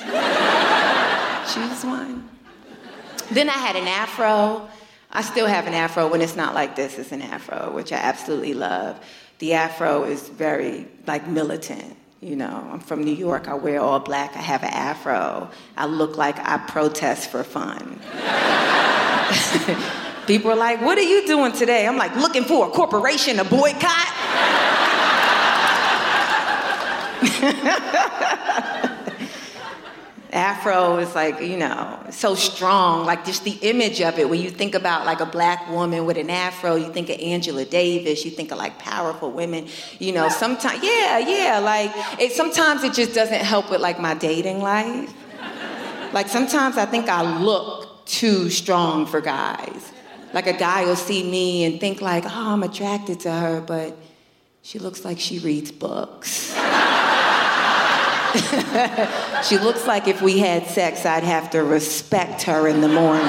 [1.53, 2.27] Choose one.
[3.29, 4.67] Then I had an afro.
[5.11, 7.97] I still have an afro when it's not like this, it's an afro, which I
[7.97, 8.99] absolutely love.
[9.41, 11.97] The afro is very like militant.
[12.21, 13.47] You know, I'm from New York.
[13.47, 14.35] I wear all black.
[14.35, 15.49] I have an afro.
[15.75, 17.99] I look like I protest for fun.
[20.27, 21.87] People are like, What are you doing today?
[21.87, 24.09] I'm like, Looking for a corporation to boycott.
[30.31, 33.05] Afro is like, you know, so strong.
[33.05, 36.17] Like just the image of it, when you think about like a black woman with
[36.17, 39.67] an afro, you think of Angela Davis, you think of like powerful women.
[39.99, 44.13] You know, sometimes, yeah, yeah, like it, sometimes it just doesn't help with like my
[44.13, 45.13] dating life.
[46.13, 49.91] Like sometimes I think I look too strong for guys.
[50.33, 53.97] Like a guy will see me and think like, oh, I'm attracted to her, but
[54.61, 56.55] she looks like she reads books.
[59.43, 63.25] she looks like if we had sex, I'd have to respect her in the morning.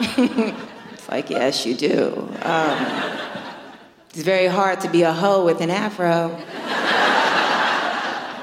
[0.92, 2.28] it's like, yes, you do.
[2.42, 3.18] Um,
[4.10, 6.36] it's very hard to be a hoe with an afro.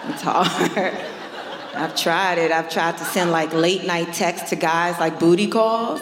[0.10, 0.97] It's hard.
[1.75, 2.51] I've tried it.
[2.51, 6.01] I've tried to send like late night texts to guys like booty calls.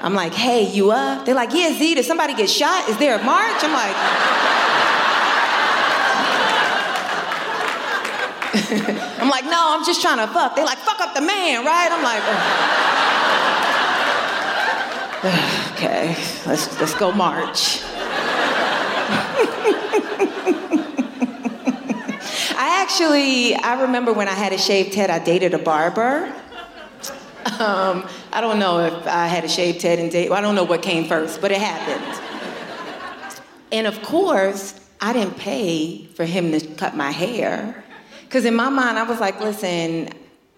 [0.00, 1.24] I'm like, hey, you up?
[1.24, 2.88] They're like, yeah, Z, did somebody get shot?
[2.90, 3.56] Is there a march?
[3.62, 3.96] I'm like,
[9.20, 10.54] I'm like, no, I'm just trying to fuck.
[10.54, 11.88] They're like, fuck up the man, right?
[11.90, 12.22] I'm like,
[15.72, 16.14] okay,
[16.46, 17.80] let's let's go march.
[22.56, 26.32] I actually, I remember when I had a shaved head, I dated a barber.
[27.58, 30.30] Um, I don't know if I had a shaved head and date.
[30.30, 32.20] Well, I don't know what came first, but it happened.
[33.72, 37.83] And of course, I didn't pay for him to cut my hair.
[38.34, 40.08] Because in my mind, I was like, listen,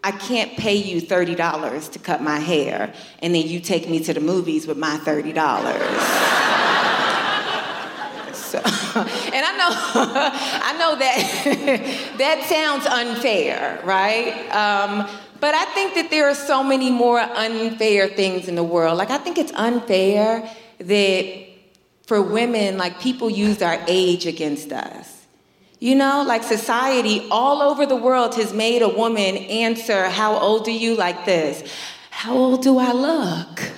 [0.03, 4.15] I can't pay you $30 to cut my hair, and then you take me to
[4.15, 5.35] the movies with my $30.
[8.33, 9.69] so, and I know,
[10.65, 14.49] I know that that sounds unfair, right?
[14.53, 15.07] Um,
[15.39, 18.97] but I think that there are so many more unfair things in the world.
[18.97, 21.47] Like, I think it's unfair that
[22.07, 25.16] for women, like, people use our age against us.
[25.79, 30.67] You know, like society all over the world has made a woman answer, How old
[30.69, 30.95] are you?
[30.97, 31.71] like this
[32.11, 33.73] How old do I look?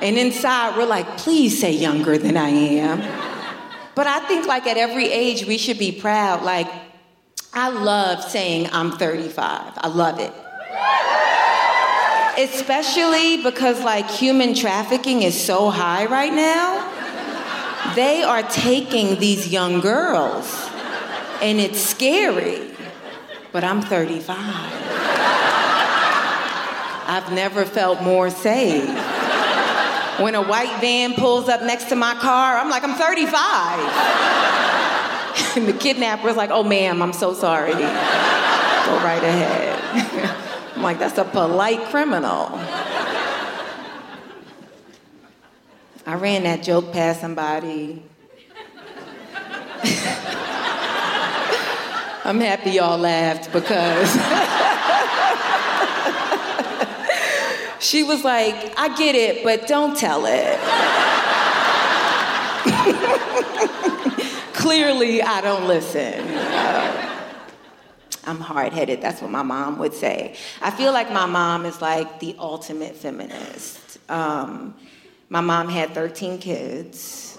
[0.00, 3.00] And inside, we're like, Please say younger than I am.
[3.96, 6.42] But I think, like, at every age, we should be proud.
[6.42, 6.68] Like,
[7.52, 9.72] I love saying I'm 35.
[9.78, 10.32] I love it.
[12.38, 16.92] Especially because like human trafficking is so high right now.
[17.94, 20.65] They are taking these young girls
[21.42, 22.72] and it's scary.
[23.52, 24.36] But I'm 35.
[27.08, 28.88] I've never felt more safe.
[30.20, 34.16] When a white van pulls up next to my car, I'm like, I'm 35.
[35.56, 37.72] And the kidnapper's like, oh, ma'am, I'm so sorry.
[37.72, 39.78] Go right ahead.
[40.74, 42.50] I'm like, that's a polite criminal.
[46.06, 48.02] I ran that joke past somebody.
[52.26, 54.10] I'm happy y'all laughed because
[57.78, 60.58] she was like, I get it, but don't tell it.
[64.54, 66.26] clearly I don't listen.
[66.26, 67.22] Uh,
[68.24, 69.00] I'm hard headed.
[69.00, 70.34] That's what my mom would say.
[70.60, 73.98] I feel like my mom is like the ultimate feminist.
[74.10, 74.74] Um,
[75.28, 77.35] my mom had 13 kids.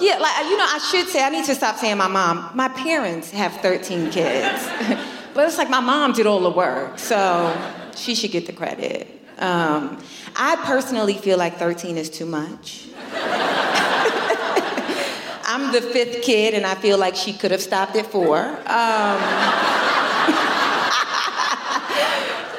[0.00, 2.50] Yeah, like, you know, I should say, I need to stop saying my mom.
[2.54, 4.68] My parents have 13 kids.
[5.34, 7.56] but it's like my mom did all the work, so
[7.96, 9.08] she should get the credit.
[9.38, 10.02] Um,
[10.36, 12.86] I personally feel like 13 is too much.
[15.46, 18.38] I'm the fifth kid, and I feel like she could have stopped at four.
[18.38, 18.56] Um,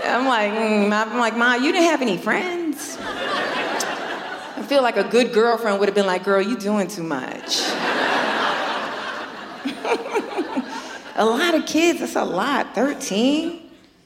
[0.07, 2.64] I'm like, mm, I'm like, Ma, you didn't have any friends.
[4.65, 7.59] I feel like a good girlfriend would have been like, girl, you doing too much.
[11.15, 12.73] a lot of kids, that's a lot.
[12.73, 13.61] 13?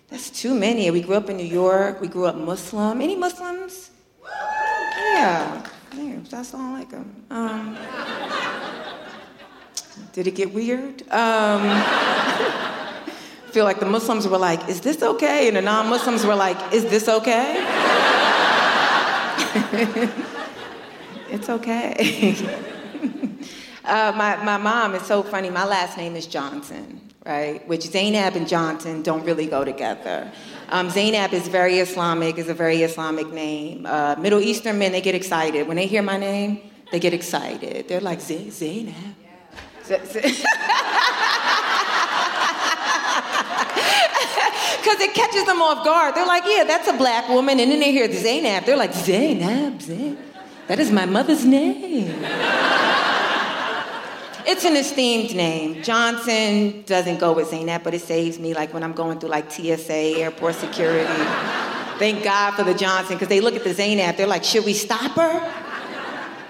[0.09, 0.91] That's too many.
[0.91, 2.01] We grew up in New York.
[2.01, 2.99] We grew up Muslim.
[2.99, 3.91] Any Muslims?
[4.21, 5.65] Yeah.
[5.95, 7.23] yeah that's all like them.
[7.29, 7.77] Um,
[10.11, 11.03] did it get weird?
[11.03, 13.11] Um, I
[13.51, 15.47] feel like the Muslims were like, is this okay?
[15.47, 17.65] And the non Muslims were like, is this okay?
[21.31, 22.35] it's okay.
[23.85, 25.49] uh, my, my mom is so funny.
[25.49, 27.65] My last name is Johnson, right?
[27.67, 30.31] Which Zainab and Johnson don't really go together.
[30.69, 33.85] Um, Zainab is very Islamic, is a very Islamic name.
[33.85, 35.67] Uh, Middle Eastern men, they get excited.
[35.67, 36.61] When they hear my name,
[36.91, 37.87] they get excited.
[37.87, 38.95] They're like, Z- Zainab.
[44.81, 46.15] Because it catches them off guard.
[46.15, 47.59] They're like, yeah, that's a black woman.
[47.59, 48.65] And then they hear Zainab.
[48.65, 50.28] They're like, Zainab, Zainab.
[50.69, 52.13] That is my mother's name.
[54.45, 55.81] it's an esteemed name.
[55.81, 59.51] Johnson doesn't go with Zainab, but it saves me like when I'm going through like
[59.51, 61.11] TSA, airport security.
[61.97, 64.73] Thank God for the Johnson, because they look at the Zainab, they're like, should we
[64.73, 65.41] stop her?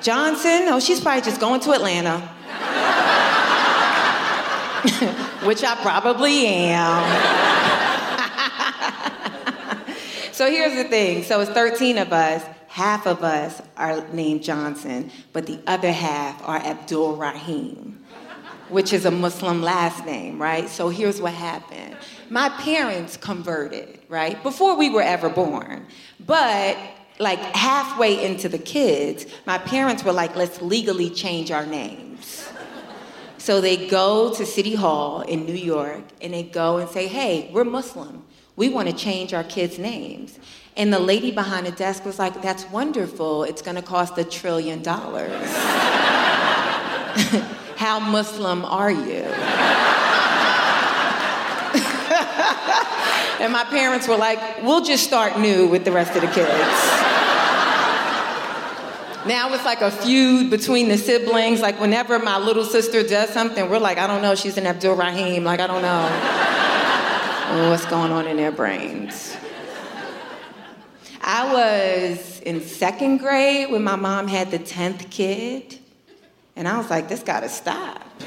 [0.02, 0.68] Johnson?
[0.68, 2.20] Oh, she's probably just going to Atlanta.
[5.48, 7.06] Which I probably am.
[10.34, 12.59] so here's the thing so it's 13 of us.
[12.80, 18.02] Half of us are named Johnson, but the other half are Abdul Rahim,
[18.70, 20.70] which is a Muslim last name, right?
[20.70, 21.98] So here's what happened.
[22.30, 24.42] My parents converted, right?
[24.44, 25.88] Before we were ever born.
[26.26, 26.78] But
[27.20, 32.50] like halfway into the kids, my parents were like, let's legally change our names.
[33.40, 37.52] So they go to City Hall in New York and they go and say, hey,
[37.52, 38.24] we're Muslim.
[38.56, 40.40] We want to change our kids' names.
[40.80, 43.44] And the lady behind the desk was like, that's wonderful.
[43.44, 45.34] It's going to cost a trillion dollars.
[47.76, 49.00] How Muslim are you?
[53.44, 56.48] and my parents were like, we'll just start new with the rest of the kids.
[59.28, 61.60] Now it's like a feud between the siblings.
[61.60, 64.96] Like whenever my little sister does something, we're like, I don't know, she's an Abdul
[64.96, 65.44] Rahim.
[65.44, 66.08] Like, I don't know
[67.52, 69.36] oh, what's going on in their brains.
[71.32, 75.78] I was in second grade when my mom had the 10th kid.
[76.56, 78.04] And I was like, this gotta stop.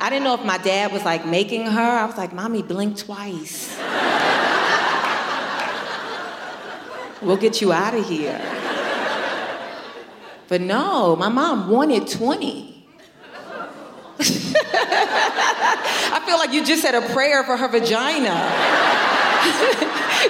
[0.00, 1.80] I didn't know if my dad was like making her.
[1.80, 3.76] I was like, Mommy, blink twice.
[7.22, 8.40] we'll get you out of here.
[10.46, 12.86] But no, my mom wanted 20.
[14.20, 19.03] I feel like you just said a prayer for her vagina.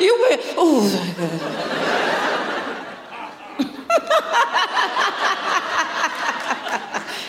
[0.00, 0.88] You went, oh.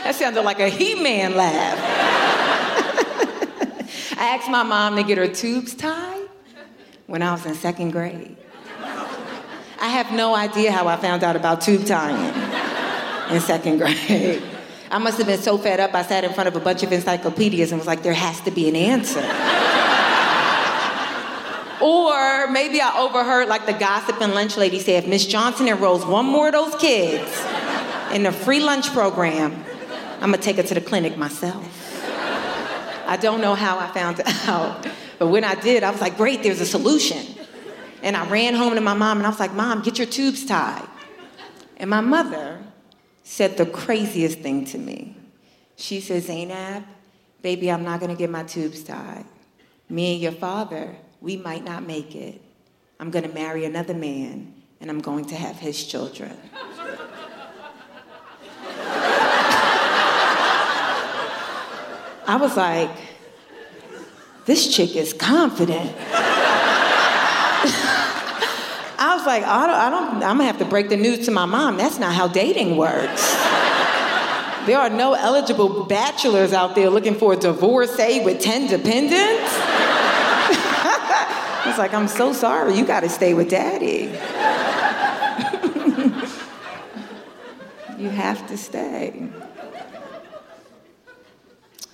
[0.03, 1.77] that sounded like a He Man laugh.
[4.17, 6.27] I asked my mom to get her tubes tied
[7.07, 8.35] when I was in second grade.
[9.79, 12.33] I have no idea how I found out about tube tying
[13.31, 14.41] in second grade.
[14.89, 16.91] I must have been so fed up, I sat in front of a bunch of
[16.91, 19.21] encyclopedias and was like, there has to be an answer.
[21.85, 26.25] Or maybe I overheard like the gossiping lunch lady say, if Miss Johnson enrolls one
[26.25, 27.29] more of those kids
[28.11, 29.63] in the free lunch program,
[30.15, 31.63] I'm gonna take her to the clinic myself.
[33.07, 34.87] I don't know how I found out,
[35.19, 37.23] but when I did, I was like, great, there's a solution.
[38.01, 40.43] And I ran home to my mom and I was like, Mom, get your tubes
[40.43, 40.87] tied.
[41.77, 42.63] And my mother
[43.23, 45.15] said the craziest thing to me.
[45.75, 46.83] She said, Zainab,
[47.43, 49.25] baby, I'm not gonna get my tubes tied.
[49.87, 52.39] Me and your father, we might not make it.
[52.99, 56.29] I'm gonna marry another man and I'm going to have his children.
[62.27, 62.91] I was like,
[64.45, 65.95] this chick is confident.
[68.97, 71.31] I was like, I don't, I don't, I'm gonna have to break the news to
[71.31, 71.77] my mom.
[71.77, 73.33] That's not how dating works.
[74.67, 79.74] There are no eligible bachelors out there looking for a divorcee with 10 dependents.
[81.75, 84.03] It's like, I'm so sorry, you gotta stay with daddy.
[88.01, 89.27] you have to stay.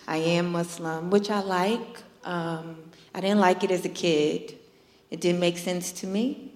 [0.07, 2.03] I am Muslim, which I like.
[2.23, 2.77] Um,
[3.15, 4.55] I didn't like it as a kid.
[5.09, 6.51] It didn't make sense to me.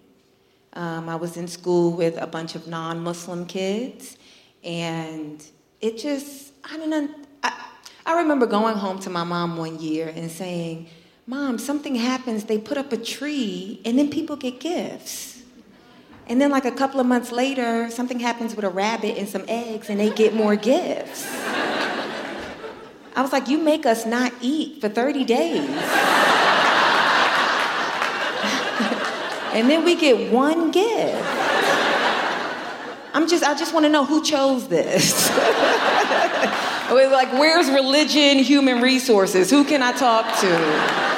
[0.73, 4.17] Um, I was in school with a bunch of non Muslim kids,
[4.63, 5.43] and
[5.82, 7.09] it just, I don't know.
[7.41, 7.65] I,
[8.05, 10.89] I remember going home to my mom one year and saying,
[11.28, 15.41] Mom, something happens, they put up a tree, and then people get gifts.
[16.28, 19.43] And then, like a couple of months later, something happens with a rabbit and some
[19.47, 21.28] eggs, and they get more gifts.
[23.15, 25.57] I was like, You make us not eat for 30 days.
[29.53, 31.23] and then we get one gift.
[33.15, 35.30] I'm just, I just want to know who chose this.
[36.91, 39.49] like, where's religion, human resources?
[39.49, 41.14] Who can I talk to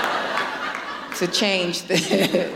[1.20, 2.54] to change this?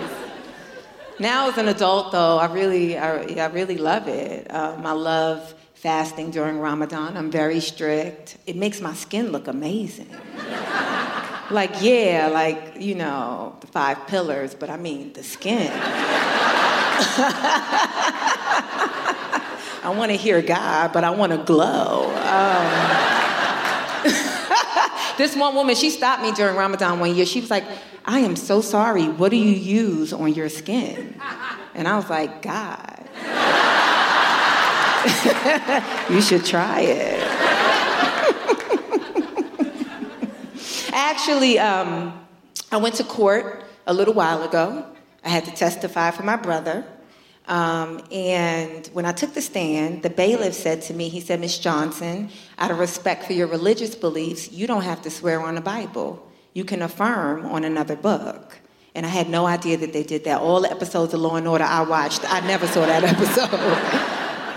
[1.21, 4.51] Now, as an adult, though, I really, I, I really love it.
[4.51, 7.15] Um, I love fasting during Ramadan.
[7.15, 8.37] I'm very strict.
[8.47, 10.09] It makes my skin look amazing.
[11.51, 15.71] like, yeah, like, you know, the five pillars, but I mean the skin.
[19.83, 22.05] I want to hear God, but I want to glow.
[22.15, 22.67] Um,
[25.17, 27.25] this one woman, she stopped me during Ramadan one year.
[27.27, 27.63] She was like,
[28.05, 29.07] I am so sorry.
[29.07, 31.19] What do you use on your skin?
[31.73, 32.97] And I was like, God.
[36.09, 37.21] you should try it.
[40.93, 42.19] Actually, um,
[42.71, 44.85] I went to court a little while ago.
[45.23, 46.85] I had to testify for my brother.
[47.47, 51.57] Um, and when I took the stand, the bailiff said to me, he said, Miss
[51.57, 55.61] Johnson, out of respect for your religious beliefs, you don't have to swear on the
[55.61, 56.30] Bible.
[56.53, 58.57] You can affirm on another book.
[58.93, 60.41] And I had no idea that they did that.
[60.41, 63.49] All the episodes of Law and Order I watched, I never saw that episode.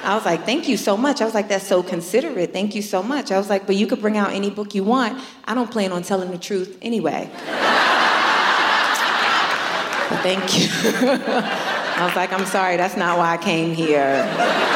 [0.05, 1.23] I was like, thank you so much.
[1.23, 2.53] I was like, that's so considerate.
[2.53, 3.31] Thank you so much.
[3.33, 5.23] I was like, but you could bring out any book you want.
[5.45, 7.31] I don't plan on telling the truth anyway.
[10.23, 10.69] thank you.
[11.97, 14.74] I was like, I'm sorry, that's not why I came here.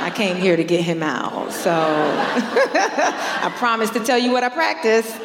[0.00, 1.52] I came here to get him out.
[1.52, 5.14] So I promised to tell you what I practiced.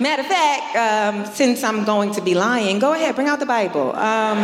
[0.00, 3.46] Matter of fact, um, since I'm going to be lying, go ahead, bring out the
[3.46, 3.90] Bible.
[3.90, 3.96] Um,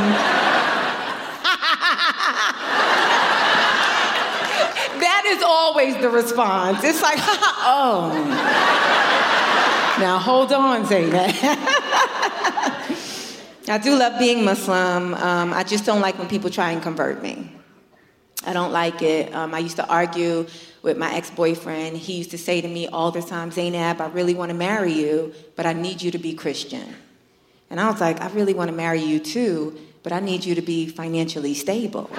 [4.99, 6.83] that is always the response.
[6.83, 8.11] It's like, oh.
[10.01, 11.31] Now hold on, Zainab.
[13.69, 15.15] I do love being Muslim.
[15.15, 17.53] Um, I just don't like when people try and convert me.
[18.45, 19.33] I don't like it.
[19.35, 20.47] Um, I used to argue
[20.83, 21.97] with my ex boyfriend.
[21.97, 24.93] He used to say to me all the time, Zainab, I really want to marry
[24.93, 26.95] you, but I need you to be Christian.
[27.71, 30.57] And I was like, I really want to marry you too, but I need you
[30.57, 32.09] to be financially stable.
[32.09, 32.17] so.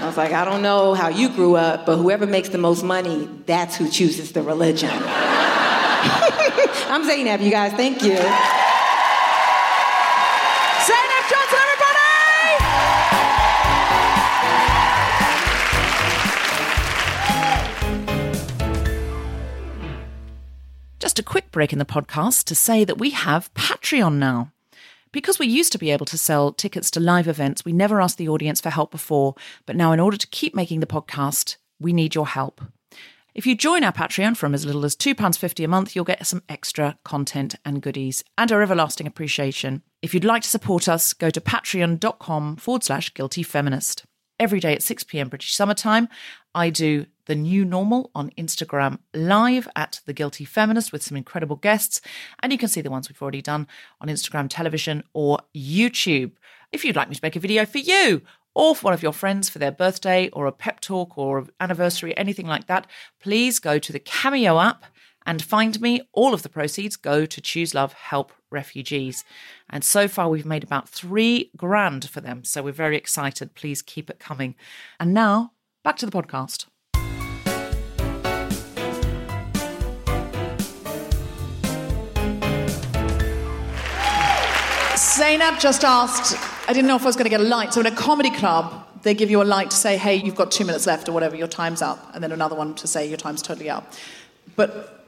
[0.00, 2.84] I was like, I don't know how you grew up, but whoever makes the most
[2.84, 4.90] money, that's who chooses the religion.
[6.90, 7.74] I'm Zainab, you guys.
[7.74, 8.16] Thank you.
[8.16, 8.24] Zainab
[11.28, 11.98] Johnson, everybody!
[20.98, 24.50] Just a quick break in the podcast to say that we have Patreon now.
[25.12, 28.16] Because we used to be able to sell tickets to live events, we never asked
[28.16, 29.34] the audience for help before.
[29.66, 32.62] But now, in order to keep making the podcast, we need your help.
[33.38, 36.42] If you join our Patreon from as little as £2.50 a month, you'll get some
[36.48, 39.84] extra content and goodies and our everlasting appreciation.
[40.02, 44.04] If you'd like to support us, go to patreon.com forward slash guilty feminist.
[44.40, 46.08] Every day at 6 pm British summertime,
[46.52, 51.56] I do the new normal on Instagram live at The Guilty Feminist with some incredible
[51.56, 52.00] guests.
[52.42, 53.68] And you can see the ones we've already done
[54.00, 56.32] on Instagram television or YouTube.
[56.72, 58.22] If you'd like me to make a video for you
[58.58, 62.14] or for one of your friends for their birthday or a pep talk or anniversary,
[62.16, 62.88] anything like that,
[63.20, 64.84] please go to the Cameo app
[65.24, 66.00] and find me.
[66.12, 69.24] All of the proceeds go to Choose Love Help Refugees.
[69.70, 72.42] And so far, we've made about three grand for them.
[72.42, 73.54] So we're very excited.
[73.54, 74.56] Please keep it coming.
[74.98, 75.52] And now,
[75.84, 76.66] back to the podcast.
[84.96, 87.72] Zainab just asked, I didn't know if I was going to get a light.
[87.72, 90.50] So in a comedy club, they give you a light to say, hey, you've got
[90.50, 93.16] two minutes left or whatever, your time's up, and then another one to say your
[93.16, 93.90] time's totally up.
[94.54, 95.06] But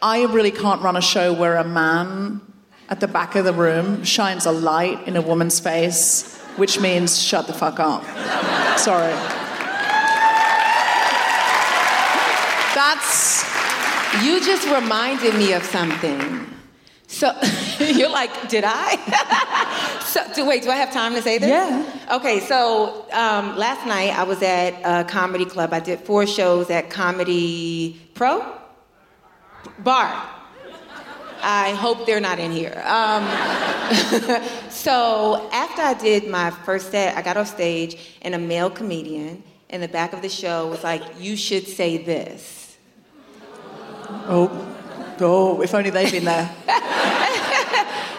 [0.00, 2.40] I really can't run a show where a man
[2.88, 7.20] at the back of the room shines a light in a woman's face, which means
[7.20, 8.02] shut the fuck up.
[8.78, 9.12] Sorry.
[12.74, 13.44] That's.
[14.24, 16.55] You just reminded me of something.
[17.06, 17.32] So
[17.78, 20.00] you're like, did I?
[20.04, 21.48] so do, wait, do I have time to say this?
[21.48, 22.16] Yeah.
[22.16, 25.72] Okay, so um, last night I was at a comedy club.
[25.72, 28.44] I did four shows at Comedy Pro
[29.78, 30.30] Bar.
[31.42, 32.82] I hope they're not in here.
[32.84, 33.22] Um,
[34.70, 39.44] so after I did my first set, I got off stage, and a male comedian
[39.68, 42.76] in the back of the show was like, "You should say this."
[44.28, 44.75] Oh,
[45.20, 46.50] oh, if only they'd been there.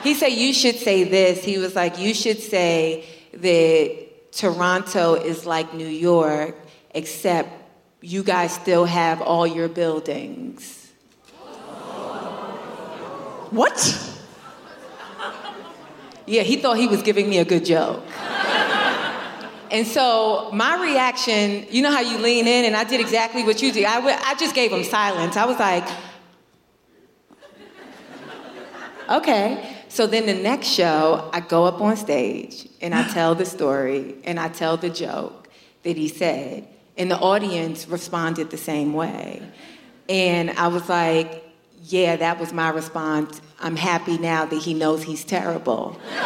[0.08, 1.43] He said, You should say this.
[1.43, 6.56] He was like, You should say that Toronto is like New York,
[6.91, 7.50] except
[8.02, 10.91] you guys still have all your buildings.
[13.52, 14.14] What?
[16.26, 18.04] Yeah, he thought he was giving me a good joke.
[19.70, 23.62] And so my reaction, you know how you lean in, and I did exactly what
[23.62, 23.84] you did.
[23.84, 25.36] I, w- I just gave him silence.
[25.36, 25.86] I was like,
[29.10, 29.76] okay.
[29.89, 34.16] So then the next show, I go up on stage and I tell the story
[34.24, 35.49] and I tell the joke
[35.84, 36.68] that he said.
[36.97, 39.41] And the audience responded the same way.
[40.10, 41.43] And I was like,
[41.84, 43.39] yeah, that was my response.
[43.60, 45.99] I'm happy now that he knows he's terrible.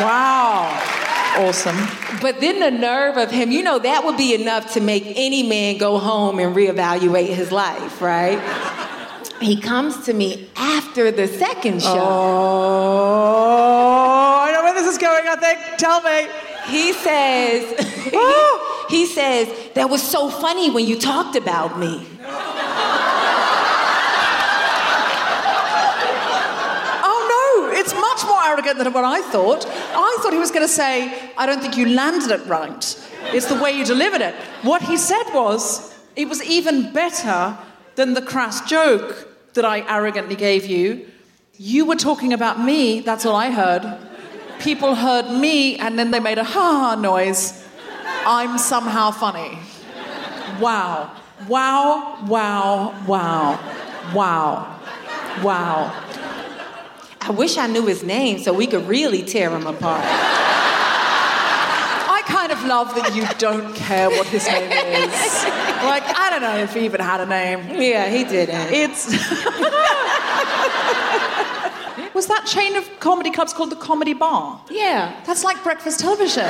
[0.00, 1.03] Wow.
[1.36, 1.76] Awesome.
[2.20, 5.42] But then the nerve of him, you know, that would be enough to make any
[5.42, 8.38] man go home and reevaluate his life, right?
[9.40, 11.98] He comes to me after the second show.
[11.98, 13.58] Oh,
[14.46, 15.58] I know where this is going, I think.
[15.76, 16.28] Tell me.
[16.68, 17.74] He says,
[18.14, 18.86] Oh.
[18.88, 22.06] he says, that was so funny when you talked about me.
[27.06, 29.66] Oh, no, it's much more arrogant than what I thought.
[29.94, 33.10] I thought he was going to say, I don't think you landed it right.
[33.32, 34.34] It's the way you delivered it.
[34.62, 37.56] What he said was, it was even better
[37.94, 41.08] than the crass joke that I arrogantly gave you.
[41.56, 43.98] You were talking about me, that's all I heard.
[44.58, 47.66] People heard me, and then they made a ha ha noise.
[48.26, 49.58] I'm somehow funny.
[50.60, 51.16] Wow.
[51.48, 53.58] Wow, wow, wow,
[54.14, 54.80] wow,
[55.42, 56.04] wow.
[57.26, 60.04] I wish I knew his name so we could really tear him apart.
[62.16, 65.44] I kind of love that you don't care what his name is.
[65.84, 67.60] Like, I don't know if he even had a name.
[67.80, 68.72] Yeah, he didn't.
[68.72, 69.06] It's.
[72.14, 74.60] Was that chain of comedy clubs called the Comedy Bar?
[74.70, 75.20] Yeah.
[75.26, 76.44] That's like breakfast television.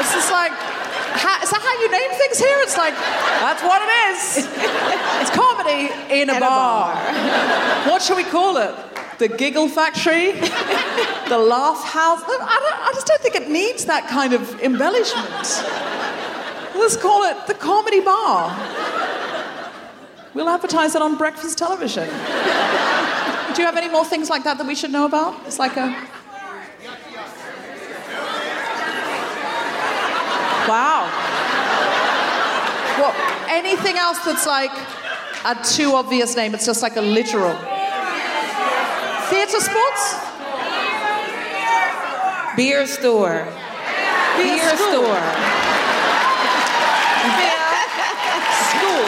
[0.00, 2.56] It's just like, ha- is that how you name things here?
[2.60, 4.48] It's like, that's what it is.
[5.20, 6.94] It's comedy in a, At a bar.
[6.94, 7.90] bar.
[7.90, 8.72] What should we call it?
[9.18, 10.30] The Giggle Factory?
[11.28, 12.22] the Laugh House?
[12.22, 12.42] I, don't,
[12.88, 15.64] I just don't think it needs that kind of embellishment.
[16.78, 18.54] Let's call it the Comedy Bar.
[20.34, 22.04] We'll advertise it on breakfast television.
[22.06, 25.34] Do you have any more things like that that we should know about?
[25.46, 25.86] It's like a.
[30.68, 31.27] Wow.
[32.98, 33.14] Well,
[33.48, 34.72] anything else that's like
[35.44, 37.54] a too obvious name, it's just like a literal.
[39.30, 40.16] Theatre sports?
[42.56, 43.46] Beer store.
[44.36, 44.90] Beer, school.
[44.90, 45.22] store.
[48.72, 49.04] School?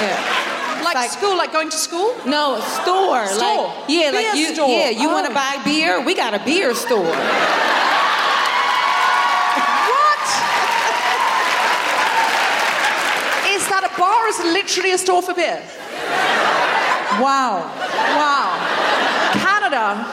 [0.00, 0.80] Yeah.
[0.84, 2.14] Like, school, like going to school?
[2.26, 3.26] No, store.
[3.26, 3.66] Store.
[3.68, 4.68] Like yeah, like you store.
[4.68, 5.28] yeah, you want Oh.
[5.30, 6.00] to buy beer?
[6.04, 7.00] We got a beer store.
[7.02, 7.14] What?
[13.54, 14.24] Is that a bar?
[14.24, 15.62] or Is it literally a store for beer?
[17.20, 17.70] Wow.
[18.16, 19.30] Wow.
[19.32, 20.04] Canada.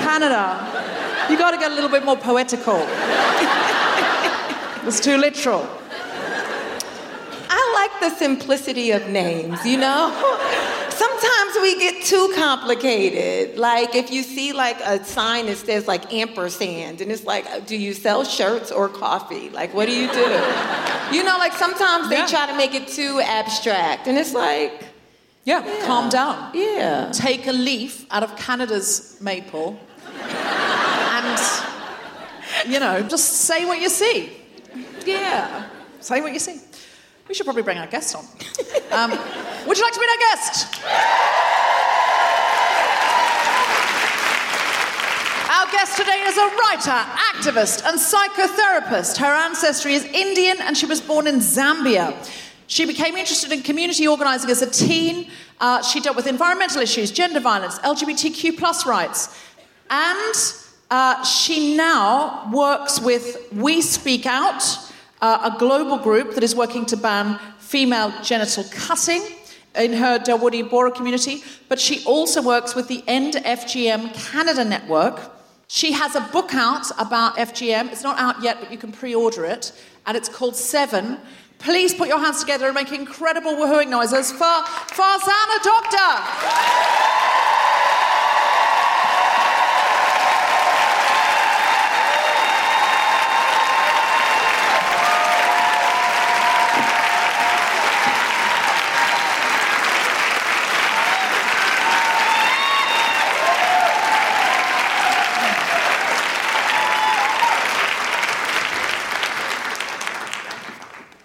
[0.00, 1.28] Canada.
[1.30, 2.86] You got to get a little bit more poetical.
[4.86, 5.68] It's too literal.
[7.52, 10.10] I like the simplicity of names, you know?
[11.20, 13.58] Sometimes we get too complicated.
[13.58, 17.76] Like if you see like a sign that says like ampersand and it's like, do
[17.76, 19.50] you sell shirts or coffee?
[19.50, 20.28] Like what do you do?
[21.16, 22.26] You know, like sometimes they Yeah.
[22.26, 24.84] try to make it too abstract and it's like,
[25.44, 26.50] Yeah, calm down.
[26.54, 27.10] yeah.
[27.12, 29.78] Take a leaf out of Canada's maple
[30.22, 31.38] and,
[32.72, 34.30] you know, just say what you see.
[35.04, 35.66] Yeah.
[36.00, 36.58] Say what you see.
[37.30, 38.24] We should probably bring our guest on.
[38.90, 39.10] Um,
[39.68, 40.66] would you like to meet our guest?
[45.48, 49.18] Our guest today is a writer, activist, and psychotherapist.
[49.18, 52.16] Her ancestry is Indian and she was born in Zambia.
[52.66, 55.30] She became interested in community organizing as a teen.
[55.60, 59.40] Uh, she dealt with environmental issues, gender violence, LGBTQ plus rights.
[59.88, 60.34] And
[60.90, 64.89] uh, she now works with We Speak Out,
[65.20, 69.22] uh, a global group that is working to ban female genital cutting
[69.76, 75.20] in her Dawoodi Bohra community, but she also works with the End FGM Canada network.
[75.68, 77.92] She has a book out about FGM.
[77.92, 79.72] It's not out yet, but you can pre order it,
[80.06, 81.18] and it's called Seven.
[81.58, 84.44] Please put your hands together and make incredible woohooing noises for
[84.96, 87.00] Farzana Doctor.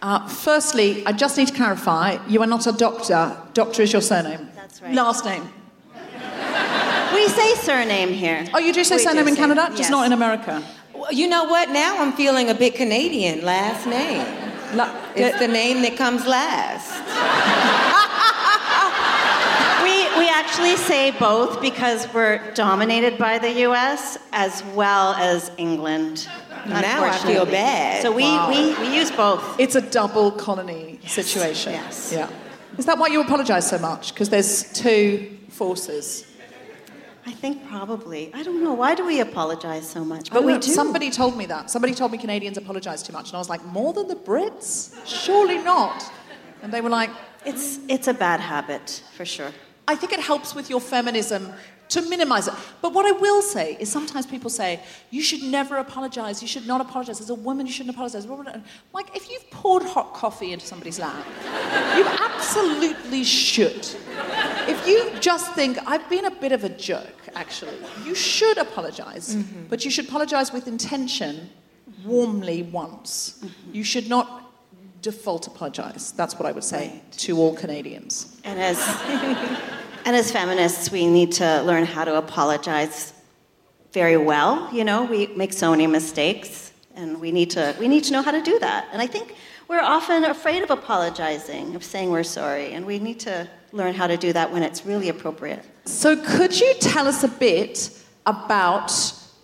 [0.07, 3.35] Uh, firstly, I just need to clarify you are not a doctor.
[3.53, 4.49] Doctor is your surname.
[4.55, 4.93] That's right.
[4.93, 5.49] Last name.
[7.13, 8.45] We say surname here.
[8.53, 9.71] Oh, you do say We surname do in say- Canada?
[9.75, 10.61] Just not in America.
[10.93, 11.69] Well, You know what?
[11.69, 13.43] Now I'm feeling a bit Canadian.
[13.45, 14.25] Last name.
[14.75, 16.91] La- It's the name that comes last.
[20.45, 26.27] We, we actually say both because we're dominated by the US as well as England.
[26.67, 28.01] Now I feel bad.
[28.01, 28.49] So we, Wow.
[28.49, 29.59] we, we use both.
[29.59, 31.73] It's a double colony situation.
[31.73, 32.11] yes.
[32.13, 32.29] Yeah.
[32.77, 34.13] Is that why you apologise so much?
[34.13, 36.25] Because there's two forces.
[37.25, 38.31] I think probably.
[38.33, 38.73] I don't know.
[38.73, 40.29] Why do we apologize so much?
[40.31, 40.71] But we know, do.
[40.71, 41.71] Somebody told me that.
[41.71, 43.29] Somebody told me Canadians apologise too much.
[43.29, 44.95] And I was like, more than the Brits?
[45.05, 46.03] Surely not.
[46.61, 47.09] And they were like,
[47.45, 49.51] It's, it's a bad habit, for sure.
[49.87, 51.53] I think it helps with your feminism
[51.87, 52.53] to minimize it.
[52.81, 54.79] But what I will say is sometimes people say,
[55.11, 56.41] you should never apologize.
[56.41, 57.21] You should not apologize.
[57.21, 58.25] As a woman, you shouldn't apologize.
[58.91, 61.23] Like, if you've poured hot coffee into somebody's lap,
[61.95, 63.87] you absolutely should.
[64.67, 69.35] If you just think, I've been a bit of a jerk, actually, you should apologize.
[69.35, 69.67] Mm-hmm.
[69.69, 71.51] But you should apologize with intention,
[72.03, 73.45] warmly once.
[73.71, 74.44] You should not
[75.05, 76.13] default apologize.
[76.13, 78.41] That's what I would say to all Canadians.
[78.43, 78.79] And as,
[80.03, 83.13] and as feminists, we need to learn how to apologize
[83.93, 84.67] very well.
[84.73, 88.23] You know, we make so many mistakes, and we need to, we need to know
[88.23, 88.87] how to do that.
[88.91, 89.35] And I think
[89.67, 94.07] we're often afraid of apologizing, of saying we're sorry, and we need to learn how
[94.07, 95.63] to do that when it's really appropriate.
[95.85, 97.91] So, could you tell us a bit
[98.25, 98.91] about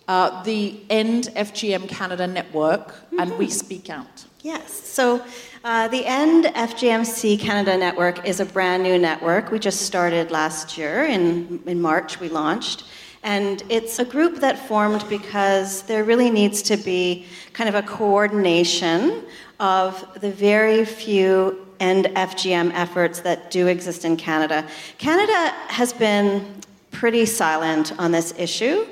[0.07, 4.25] uh, the End FGM Canada network and We Speak Out?
[4.43, 4.73] Yes.
[4.73, 5.23] So
[5.63, 9.51] uh, the End FGMC Canada Network is a brand new network.
[9.51, 11.03] We just started last year.
[11.03, 12.85] In, in March, we launched.
[13.23, 17.83] And it's a group that formed because there really needs to be kind of a
[17.83, 19.23] coordination
[19.59, 24.67] of the very few End FGM efforts that do exist in Canada.
[24.97, 28.85] Canada has been pretty silent on this issue.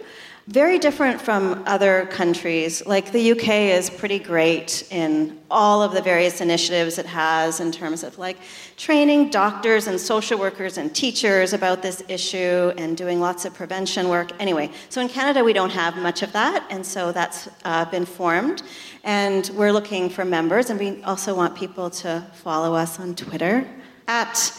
[0.49, 2.83] Very different from other countries.
[2.87, 7.71] Like the UK is pretty great in all of the various initiatives it has in
[7.71, 8.35] terms of like
[8.75, 14.09] training doctors and social workers and teachers about this issue and doing lots of prevention
[14.09, 14.31] work.
[14.39, 18.07] Anyway, so in Canada we don't have much of that, and so that's uh, been
[18.07, 18.63] formed.
[19.03, 23.67] And we're looking for members, and we also want people to follow us on Twitter
[24.07, 24.51] at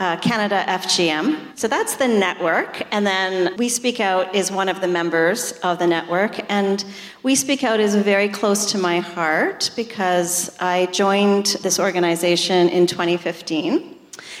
[0.00, 1.56] uh, Canada FGM.
[1.56, 2.82] So that's the network.
[2.90, 6.40] And then We Speak Out is one of the members of the network.
[6.50, 6.84] And
[7.22, 12.86] We Speak Out is very close to my heart because I joined this organization in
[12.86, 13.96] 2015.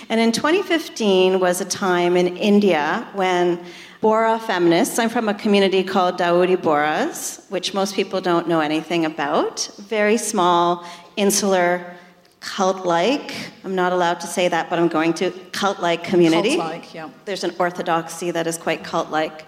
[0.08, 3.62] And in 2015 was a time in India when
[4.02, 9.04] Bohra feminists, I'm from a community called Dawoodi Bohras, which most people don't know anything
[9.04, 9.70] about.
[9.78, 10.86] Very small,
[11.16, 11.98] insular,
[12.40, 13.34] cult like,
[13.64, 16.56] I'm not allowed to say that, but I'm going to, cult like community.
[16.56, 17.10] Cult-like, yeah.
[17.26, 19.44] There's an orthodoxy that is quite cult like.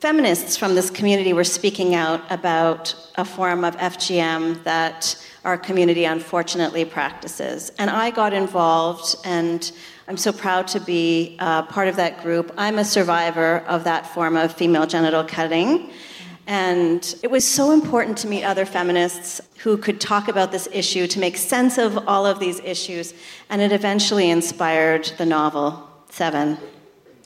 [0.00, 6.04] Feminists from this community were speaking out about a form of FGM that our community
[6.04, 7.70] unfortunately practices.
[7.78, 9.70] And I got involved, and
[10.08, 12.52] I'm so proud to be uh, part of that group.
[12.58, 15.90] I'm a survivor of that form of female genital cutting.
[16.46, 21.06] And it was so important to meet other feminists who could talk about this issue,
[21.06, 23.14] to make sense of all of these issues.
[23.48, 26.58] And it eventually inspired the novel, Seven.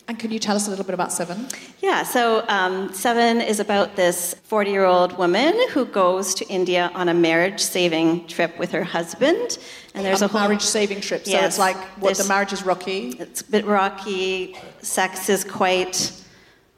[0.06, 1.48] And can you tell us a little bit about Seven?
[1.80, 6.90] Yeah, so um, Seven is about this 40 year old woman who goes to India
[6.94, 9.58] on a marriage saving trip with her husband.
[9.94, 11.24] And there's a, whole marriage saving trip.
[11.24, 11.44] So Yes.
[11.44, 13.16] it's like what the marriage is rocky.
[13.18, 16.12] It's a bit rocky, sex is quite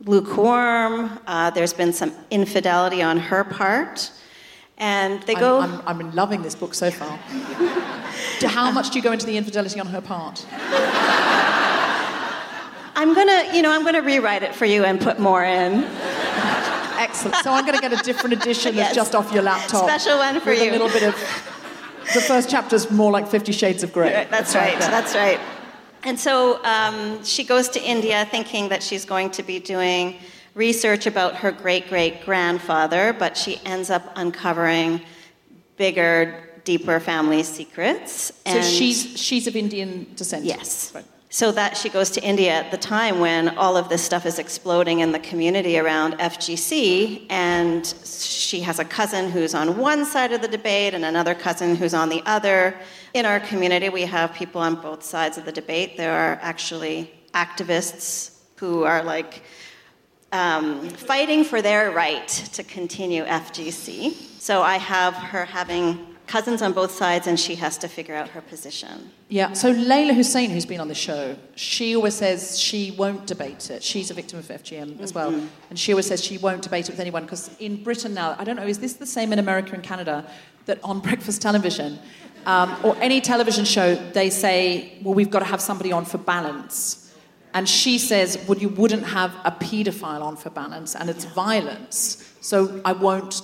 [0.05, 1.19] lukewarm.
[1.27, 4.11] Uh, there's been some infidelity on her part.
[4.79, 5.61] And they I'm, go.
[5.61, 7.19] I'm, I'm loving this book so far.
[8.49, 10.47] How much do you go into the infidelity on her part?
[12.97, 15.85] I'm gonna, you know, I'm gonna rewrite it for you and put more in.
[17.01, 17.37] Excellent.
[17.37, 18.89] So I'm going to get a different edition Yes.
[18.89, 19.85] that's just off your laptop.
[19.85, 20.71] Special one for with you.
[20.71, 21.15] A little bit of.
[22.13, 24.27] The first chapter's more like Fifty Shades of Grey.
[24.31, 24.79] That's right.
[24.79, 25.41] That's right.
[26.03, 30.17] And so um, she goes to India thinking that she's going to be doing
[30.55, 35.01] research about her great great grandfather, but she ends up uncovering
[35.77, 38.33] bigger, deeper family secrets.
[38.47, 40.45] So she's she's of Indian descent.
[40.45, 40.93] Yes.
[40.95, 41.05] Right.
[41.33, 44.41] So that she goes to India at the time when all of this stuff is
[44.41, 50.33] exploding in the community around FGC, and she has a cousin who's on one side
[50.33, 52.75] of the debate and another cousin who's on the other.
[53.15, 55.97] In our community, we have people on both sides of the debate.
[55.97, 59.45] There are actually activists who are like
[60.33, 64.15] um, fighting for their right to continue FGC.
[64.41, 68.29] So I have her having cousins on both sides, and she has to figure out
[68.29, 69.11] her position.
[69.29, 69.53] Yeah.
[69.53, 73.83] So Leyla Hussein, who's been on the show, she always says she won't debate it.
[73.83, 75.35] She's a victim of FGM as well,
[75.69, 78.45] and she always says she won't debate it with anyone because in Britain now, I
[78.45, 80.25] don't know, is this the same in America and Canada
[80.67, 81.99] that on breakfast television
[82.47, 86.19] um, or any television show they say, well, we've got to have somebody on for
[86.19, 87.13] balance.
[87.53, 92.33] And she says, well, you wouldn't have a paedophile on for balance, and it's violence.
[92.41, 93.43] So I won't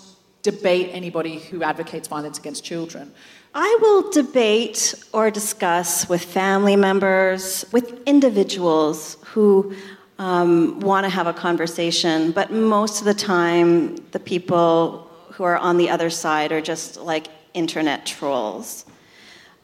[0.53, 3.05] debate anybody who advocates violence against children.
[3.53, 9.75] I will debate or discuss with family members, with individuals who
[10.21, 15.59] um, want to have a conversation, but most of the time, the people who are
[15.59, 18.85] on the other side are just like internet trolls.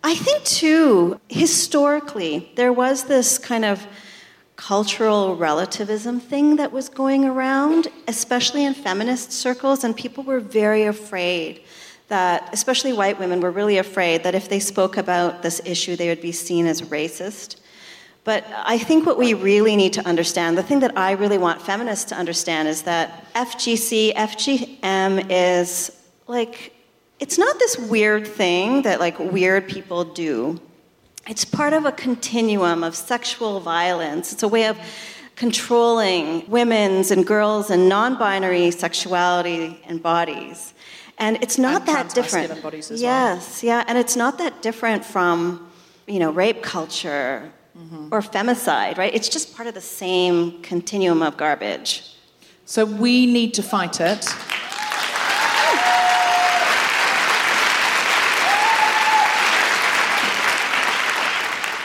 [0.03, 3.87] I think, too, historically, there was this kind of
[4.67, 10.85] cultural relativism thing that was going around, especially in feminist circles, and people were very
[10.85, 11.61] afraid
[12.07, 16.09] that, especially white women, were really afraid that if they spoke about this issue, they
[16.09, 17.57] would be seen as racist.
[18.23, 21.61] But I think what we really need to understand, the thing that I really want
[21.61, 25.91] feminists to understand, is that FGC, FGM is
[26.29, 26.73] like,
[27.19, 30.61] it's not this weird thing that like weird people do.
[31.27, 34.33] It's part of a continuum of sexual violence.
[34.33, 34.77] It's a way of
[35.37, 40.75] controlling women's and girls' and non binary sexuality and bodies.
[41.19, 42.63] And it's not And that different.
[42.63, 43.11] bodies as well.
[43.37, 45.71] yes, yeah, and it's not that different from,
[46.07, 48.09] you know, rape culture Mm-hmm.
[48.13, 49.15] or femicide, right?
[49.15, 52.05] It's just part of the same continuum of garbage.
[52.67, 54.29] So we need to fight it.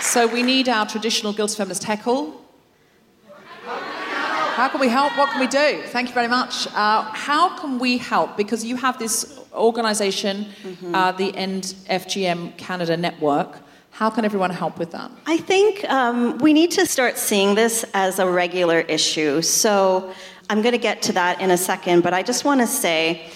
[0.07, 2.41] So we need our traditional Guilty Feminist heckle.
[3.65, 5.17] How can we help?
[5.17, 5.81] What can we do?
[5.87, 6.65] Thank you very much.
[6.67, 8.37] Uh, how can we help?
[8.37, 10.47] Because you have this organization,
[10.93, 13.57] uh, the End FGM Canada Network.
[13.91, 15.11] How can everyone help with that?
[15.25, 19.41] I think um, we need to start seeing this as a regular issue.
[19.41, 20.13] So
[20.49, 23.29] I'm going to get to that in a second, but I just want to say,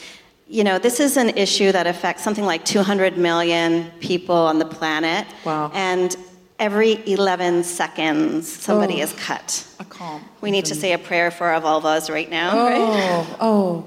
[0.48, 4.66] you know, this is an issue that affects something like 200 million people on the
[4.66, 5.28] planet.
[5.44, 5.70] Wow.
[5.74, 6.16] And
[6.62, 9.04] every 11 seconds, somebody Oh.
[9.06, 9.66] is cut.
[9.80, 10.24] I can't.
[10.42, 12.80] We need to say a prayer for our vulvas right now, right?
[12.80, 13.84] Oh, oh.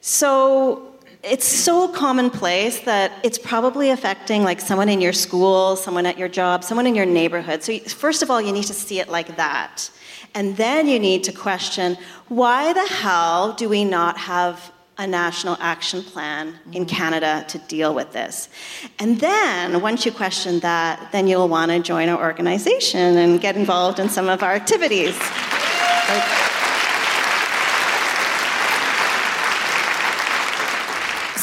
[0.00, 0.82] So
[1.22, 6.28] it's so commonplace that it's probably affecting like someone in your school, someone at your
[6.28, 7.64] job, someone in your neighborhood.
[7.64, 9.90] So first of all, you need to see it like that.
[10.34, 11.96] And then you need to question
[12.28, 16.96] why the hell do we not have a national action plan in mm-hmm.
[16.96, 18.48] Canada to deal with this?
[18.98, 23.56] And then once you question that, then you'll want to join our organization and get
[23.56, 25.16] involved in some of our activities.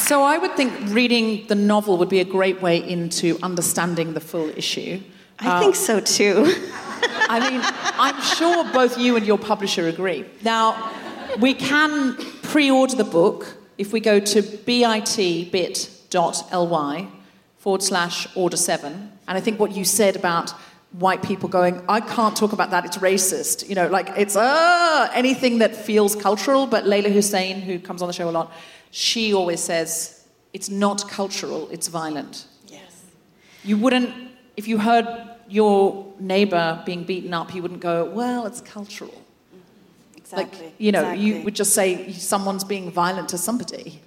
[0.04, 4.20] So I would think reading the novel would be a great way into understanding the
[4.20, 5.00] full issue.
[5.38, 6.54] I think so too.
[7.28, 7.60] I mean,
[7.98, 10.26] I'm sure both you and your publisher agree.
[10.42, 10.92] Now,
[11.38, 12.16] we can
[12.54, 14.40] pre-order the book if we go to
[15.50, 17.08] bit.ly
[17.58, 19.10] forward slash order seven.
[19.26, 20.50] And I think what you said about
[20.92, 23.68] white people going, I can't talk about that, it's racist.
[23.68, 26.68] You know, like it's uh, anything that feels cultural.
[26.68, 28.52] But Leyla Hussein, who comes on the show a lot,
[28.92, 32.46] she always says, it's not cultural, it's violent.
[32.68, 33.02] yes.
[33.64, 34.14] You wouldn't,
[34.56, 35.08] if you heard
[35.48, 39.23] your neighbor being beaten up, you wouldn't go, well, it's cultural.
[40.24, 40.66] Exactly.
[40.66, 44.00] Like, you know, you would just say someone's being violent to somebody.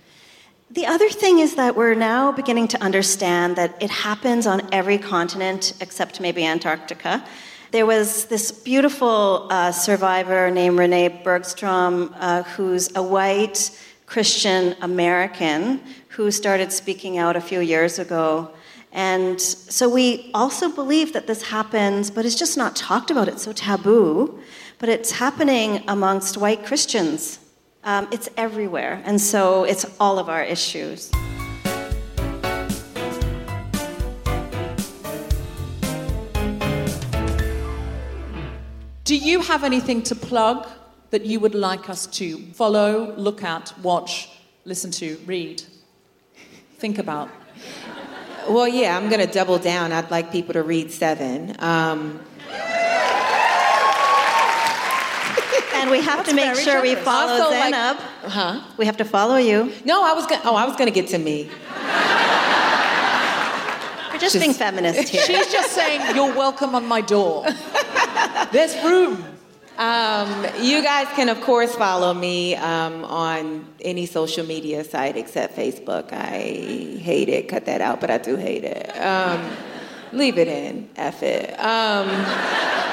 [0.72, 4.98] The other thing is that we're now beginning to understand that it happens on every
[4.98, 7.24] continent except maybe Antarctica.
[7.70, 13.70] There was this beautiful uh, survivor named Renee Bergstrom, uh, who's a white
[14.08, 18.50] Christian American who started speaking out a few years ago.
[18.92, 23.28] And so we also believe that this happens, but it's just not talked about.
[23.28, 24.40] It's so taboo.
[24.80, 27.40] But it's happening amongst white Christians.
[27.84, 29.02] Um, it's everywhere.
[29.06, 31.12] And so it's all of our issues.
[39.04, 40.68] Do you have anything to plug
[41.10, 44.30] that you would like us to follow, look at, watch,
[44.66, 45.64] listen to, read,
[46.78, 47.30] think about?
[48.48, 49.92] Well, yeah, I'm going to double down.
[49.92, 51.56] I'd like people to read Seven.
[51.60, 52.20] Um,
[55.88, 57.98] and we have to make sure we follow Also, like- Zainab.
[58.24, 58.62] huh?
[58.78, 59.72] we have to follow you.
[59.86, 60.42] No, I was going.
[60.44, 61.50] Oh, I was going to get to me.
[64.12, 65.22] We're just, being feminist here.
[65.24, 67.46] She's just saying, You're welcome on my door.
[68.52, 69.24] There's room.
[69.78, 75.56] Um, you guys can, of course, follow me um, on any social media site except
[75.56, 76.12] Facebook.
[76.12, 77.48] I hate it.
[77.48, 78.90] Cut that out, but I do hate it.
[79.00, 79.52] Um,
[80.12, 80.90] leave it in.
[80.96, 81.54] F it.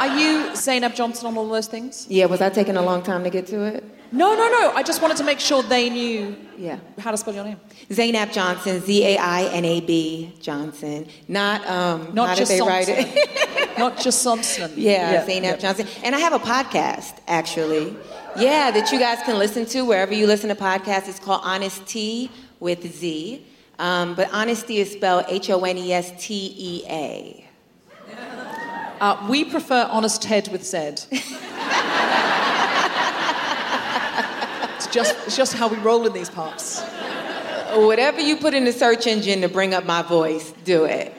[0.04, 2.06] Are you Zainab Johnson on all those things?
[2.10, 3.82] yeah, was I taking a long time to get to it?
[4.12, 4.72] No, no, no.
[4.74, 6.78] I just wanted to make sure they knew Yeah.
[6.98, 7.58] how to spell your name.
[7.90, 11.06] Zainab Johnson, Z A I N A B Johnson.
[11.26, 13.78] Not um, Not just did they write it?
[13.78, 14.70] Not just Thompson.
[14.76, 15.88] Yeah, Zainab Johnson.
[16.04, 17.96] And I have a podcast, actually.
[18.36, 21.08] Yeah, that you guys can listen to wherever you listen to podcasts.
[21.08, 22.30] It's called Honest Tea
[22.60, 23.44] with Z.
[23.78, 27.43] Um, but honesty is spelled H O N E S T E A.
[29.04, 30.78] Uh, we prefer Honest Ted with Z.
[30.78, 30.96] it's,
[34.86, 36.80] just, it's just how we roll in these parts.
[37.74, 41.12] Whatever you put in the search engine to bring up my voice, do it.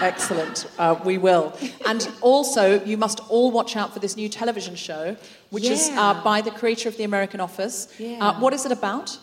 [0.00, 0.70] Excellent.
[0.78, 1.52] Uh, we will.
[1.86, 5.16] And also, you must all watch out for this new television show,
[5.50, 7.92] which is uh, by the creator of The American Office.
[7.98, 8.24] Yeah.
[8.24, 9.18] Uh, what is it about?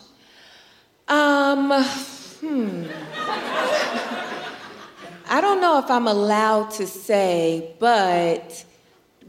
[1.08, 1.82] Um,
[2.42, 2.84] hmm.
[5.28, 8.64] I don't know if I'm allowed to say, but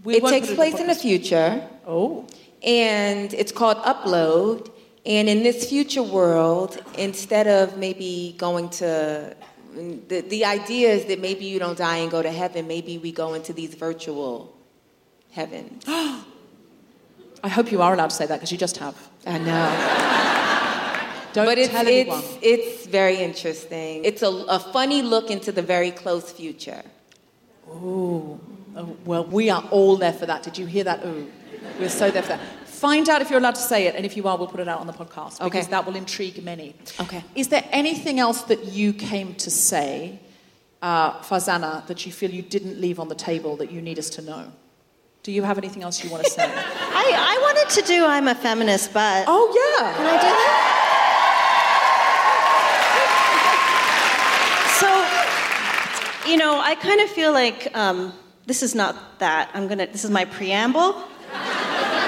[0.04, 1.68] We it takes place in the future.
[1.86, 2.26] Oh.
[2.64, 4.70] and it's called Upload.
[5.06, 9.36] And in this future world, instead of maybe going to
[9.74, 13.12] the, the idea is that maybe you don't die and go to heaven, maybe we
[13.12, 14.56] go into these virtual
[15.32, 15.84] heavens.
[15.88, 18.96] I hope you are allowed to say that because you just have.
[19.26, 20.26] I know.
[21.34, 22.20] Don't but it's, tell anyone.
[22.20, 24.04] it's, it's very interesting.
[24.04, 26.82] It's a, a funny look into the very close future.
[27.70, 28.40] Oh,
[29.06, 30.42] well, we are all there for that.
[30.44, 31.06] Did you hear that?
[31.06, 31.30] Ooh,
[31.80, 32.40] we're so there for that.
[32.66, 34.68] Find out if you're allowed to say it, and if you are, we'll put it
[34.68, 35.72] out on the podcast because Okay.
[35.72, 36.76] that will intrigue many.
[37.00, 37.24] Okay.
[37.36, 40.20] Is there anything else that you came to say,
[40.82, 44.10] uh, Farzana, that you feel you didn't leave on the table that you need us
[44.12, 44.52] to know?
[45.24, 46.46] Do you have anything else you want to say?
[46.46, 49.94] I, I wanted to do I'm a feminist, but oh yeah.
[49.98, 50.76] Can I do that?
[54.80, 54.88] So,
[56.30, 58.14] you know, I kind of feel like um,
[58.46, 59.50] this is not that.
[59.56, 59.88] I'm gonna.
[59.88, 60.94] This is my preamble,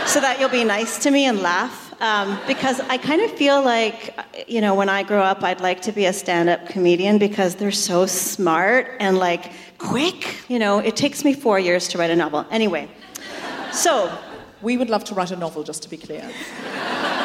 [0.06, 1.90] so that you'll be nice to me and laugh.
[2.02, 4.18] Um, because I kind of feel like,
[4.48, 7.72] you know, when I grow up, I'd like to be a stand-up comedian because they're
[7.72, 10.50] so smart and like quick.
[10.50, 12.46] You know, it takes me four years to write a novel.
[12.50, 12.90] Anyway,
[13.72, 14.12] so
[14.62, 16.30] We would love to write a novel, just to be clear.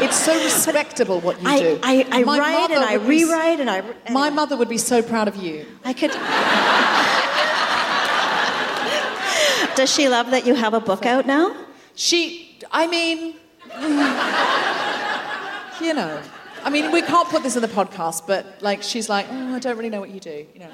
[0.03, 1.81] It's so respectable what you I, do.
[1.83, 3.83] I, I My write and I would be s- rewrite and I.
[4.11, 5.67] My mother would be so proud of you.
[5.85, 6.11] I could.
[9.77, 11.55] Does she love that you have a book out now?
[11.95, 13.35] She, I mean,
[15.87, 16.21] you know,
[16.65, 19.59] I mean, we can't put this in the podcast, but like, she's like, oh, I
[19.59, 20.71] don't really know what you do, you know.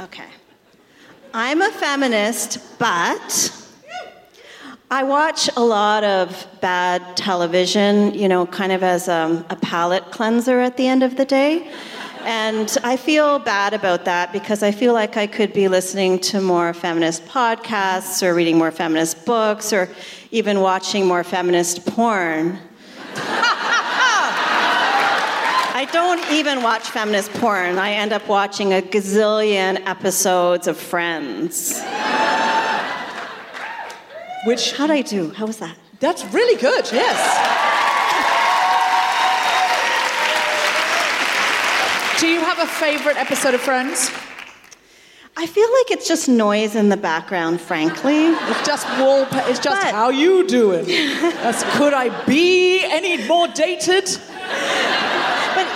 [0.00, 0.28] Okay.
[1.34, 3.52] I'm a feminist, but
[4.92, 10.10] I watch a lot of bad television, you know, kind of as um, a palate
[10.10, 11.70] cleanser at the end of the day.
[12.22, 16.40] And I feel bad about that because I feel like I could be listening to
[16.40, 19.88] more feminist podcasts or reading more feminist books or
[20.32, 22.58] even watching more feminist porn.
[25.72, 27.78] I don't even watch feminist porn.
[27.78, 31.80] I end up watching a gazillion episodes of Friends.
[34.44, 35.30] Which, How'd I do?
[35.30, 35.76] How was that?
[36.00, 37.18] that's really good, yes.
[42.18, 44.10] Do you have a favorite episode of Friends?
[45.36, 48.26] I feel like it's just noise in the background, frankly.
[48.28, 49.48] It's just wallpaper.
[49.48, 50.84] It's just But- how you doing.
[50.86, 54.08] That's, could I be any more dated?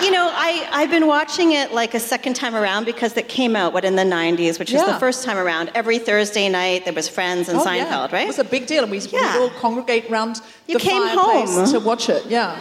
[0.05, 3.57] You know, I, I've been watching it like a second time around because it came
[3.57, 4.92] out, what, in the 90s, which was Yeah.
[4.92, 5.70] the first time around.
[5.74, 7.86] Every Thursday night, there was Friends and Oh, yeah.
[7.86, 8.24] Seinfeld, right?
[8.24, 9.38] It was a big deal, and we Yeah.
[9.40, 11.72] all congregate around You the came fireplace home.
[11.72, 12.26] to watch it.
[12.26, 12.55] Yeah.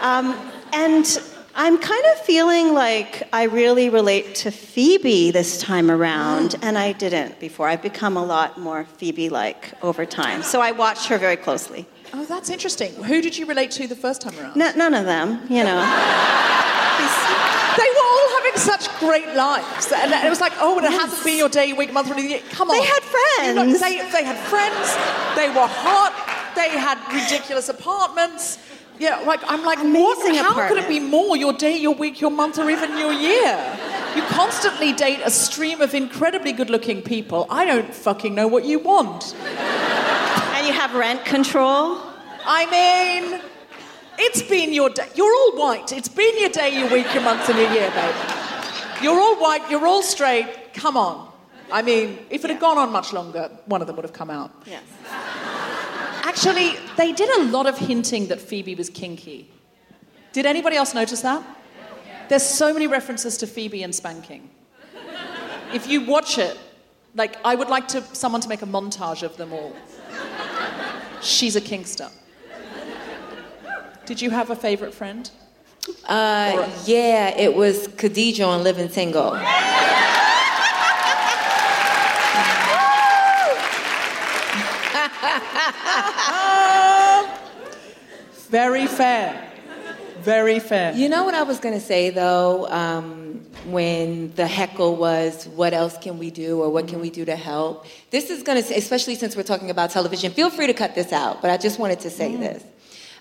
[0.00, 0.34] Um,
[0.72, 1.20] and
[1.54, 6.92] I'm kind of feeling like I really relate to Phoebe this time around, and I
[6.92, 7.68] didn't before.
[7.68, 10.42] I've become a lot more Phoebe like over time.
[10.42, 11.84] So I watched her very closely.
[12.14, 12.92] Oh, that's interesting.
[12.94, 14.60] Who did you relate to the first time around?
[14.60, 15.80] N- none of them, you know.
[17.74, 19.90] They were all having such great lives.
[19.92, 22.14] And it was like, oh, and it hasn't been your day, your week, month, or
[22.14, 22.42] anything.
[22.50, 22.76] Come on.
[22.76, 23.80] They had friends.
[23.80, 24.94] they, they had friends.
[25.36, 26.12] They were hot.
[26.54, 28.58] They had ridiculous apartments.
[28.98, 30.54] Yeah, like I'm like, Amazing what?
[30.54, 33.78] How could it be more your day, your week, your month, or even your year?
[34.14, 37.46] You constantly date a stream of incredibly good-looking people.
[37.48, 39.34] I don't fucking know what you want.
[40.62, 41.98] You have rent control.
[42.46, 43.40] I mean,
[44.16, 45.08] it's been your day.
[45.16, 45.90] You're all white.
[45.90, 48.14] It's been your day, your week, your month, and your year, babe.
[49.02, 49.68] You're all white.
[49.68, 50.72] You're all straight.
[50.72, 51.32] Come on.
[51.72, 54.30] I mean, if it had gone on much longer, one of them would have come
[54.30, 54.52] out.
[54.64, 54.84] Yes.
[56.22, 59.50] Actually, they did a lot of hinting that Phoebe was kinky.
[60.32, 61.42] Did anybody else notice that?
[62.28, 64.48] There's so many references to Phoebe and spanking.
[65.74, 66.56] If you watch it,
[67.14, 69.74] like I would like to someone to make a montage of them all.
[71.22, 72.10] She's a kinkster.
[74.06, 75.30] Did you have a favorite friend?
[76.06, 79.32] Uh, yeah, it was Khadijah on Living Single.
[88.50, 89.51] Very fair.
[90.22, 90.94] Very fair.
[90.94, 95.72] You know what I was going to say though, um, when the heckle was, "What
[95.72, 98.74] else can we do, or what can we do to help?" This is going to,
[98.74, 100.32] especially since we're talking about television.
[100.32, 102.62] Feel free to cut this out, but I just wanted to say this.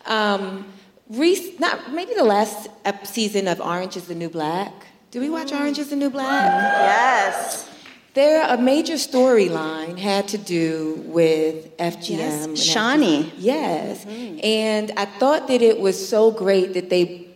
[0.05, 0.65] Um,
[1.09, 2.69] Reese, not maybe the last
[3.03, 4.71] season of Orange Is the New Black.
[5.11, 6.49] Do we watch Orange Is the New Black?
[6.49, 7.67] Yes.
[8.13, 12.09] There, a major storyline had to do with FGM.
[12.09, 13.31] Yes, Shawnee.
[13.37, 17.29] Yes, and I thought that it was so great that they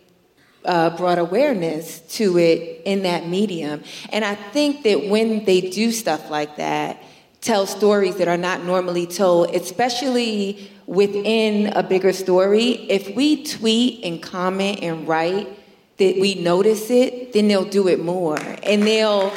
[0.66, 3.84] uh, brought awareness to it in that medium.
[4.10, 7.02] And I think that when they do stuff like that,
[7.40, 14.04] tell stories that are not normally told, especially within a bigger story, if we tweet
[14.04, 15.48] and comment and write
[15.96, 18.38] that we notice it, then they'll do it more.
[18.62, 19.32] And they'll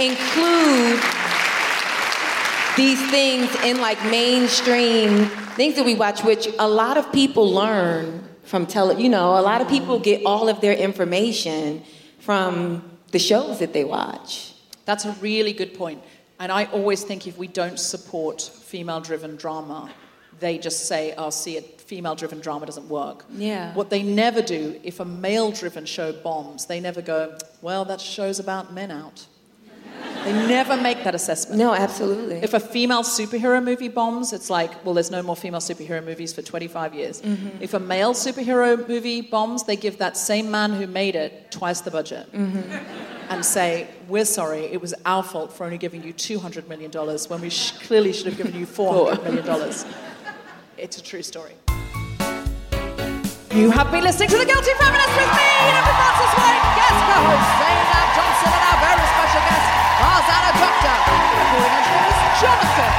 [0.00, 1.00] include
[2.76, 8.28] these things in like mainstream things that we watch, which a lot of people learn
[8.44, 9.00] from tele.
[9.00, 11.82] You know, a lot of people get all of their information
[12.18, 12.82] from
[13.12, 14.54] the shows that they watch.
[14.84, 16.02] That's a really good point.
[16.40, 19.92] And I always think if we don't support female driven drama,
[20.40, 23.24] they just say, oh, see, it, female driven drama doesn't work.
[23.30, 23.72] Yeah.
[23.74, 28.00] What they never do, if a male driven show bombs, they never go, well, that
[28.00, 29.26] show's about men out.
[30.24, 31.58] They never make that assessment.
[31.58, 32.36] No, absolutely.
[32.36, 36.32] If a female superhero movie bombs, it's like, well, there's no more female superhero movies
[36.32, 37.20] for 25 years.
[37.20, 37.62] Mm-hmm.
[37.62, 41.82] If a male superhero movie bombs, they give that same man who made it twice
[41.82, 43.30] the budget Mm-hmm.
[43.30, 46.90] and say, we're sorry, it was our fault for only giving you $200 million
[47.28, 49.74] when we sh- clearly should have given you $400 million.
[50.78, 51.52] It's a true story.
[53.54, 57.48] You have been listening to The Guilty Feminist with me, Emma Frances White, guest co-host
[57.62, 58.53] Zainab Johnson,
[60.14, 60.94] guest, Farzana Doctor.
[61.34, 62.92] Recording engineer was Jonathan.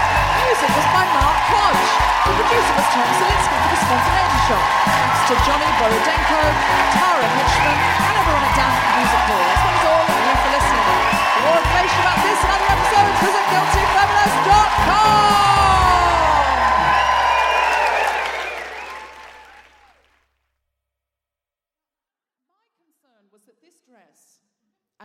[0.44, 1.88] Music was by Mark Hodge.
[2.28, 4.64] The producer was Tom Salinsky for the Spontaneity Shop.
[4.84, 6.44] Thanks to Johnny Borodenko,
[6.92, 10.88] Tara Hitchman, and everyone at Danforth Music Hall, as well all of you for listening.
[11.36, 15.65] For more information about this and other episodes, visit guiltyfeminist.com.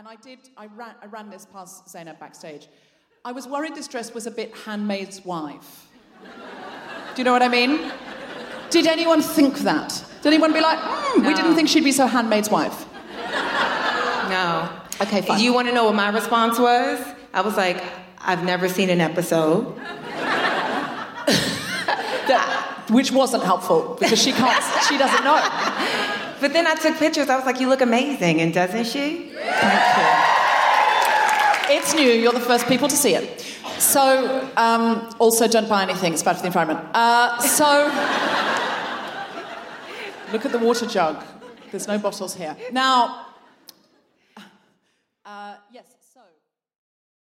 [0.01, 2.69] and I did, I ran, I ran this past Zainab backstage.
[3.23, 5.85] I was worried this dress was a bit handmaid's wife.
[6.23, 7.91] Do you know what I mean?
[8.71, 10.03] Did anyone think that?
[10.23, 12.87] Did anyone be like, hmm, we didn't think she'd be so handmaid's wife?
[14.27, 14.71] no.
[15.01, 15.39] Okay, fine.
[15.39, 16.99] You want to know what my response was?
[17.31, 17.83] I was like,
[18.17, 19.79] I've never seen an episode.
[22.27, 26.20] That, which wasn't helpful because she can't, she doesn't know.
[26.41, 27.29] But then I took pictures.
[27.29, 29.29] I was like, you look amazing, and doesn't she?
[29.35, 31.75] Thank you.
[31.77, 32.09] It's new.
[32.09, 33.41] You're the first people to see it.
[33.77, 36.13] So, um, also don't buy anything.
[36.13, 36.79] It's bad for the environment.
[36.93, 37.85] Uh, so,
[40.33, 41.23] look at the water jug.
[41.69, 42.57] There's no bottles here.
[42.71, 43.27] Now,
[45.23, 46.00] uh, yes.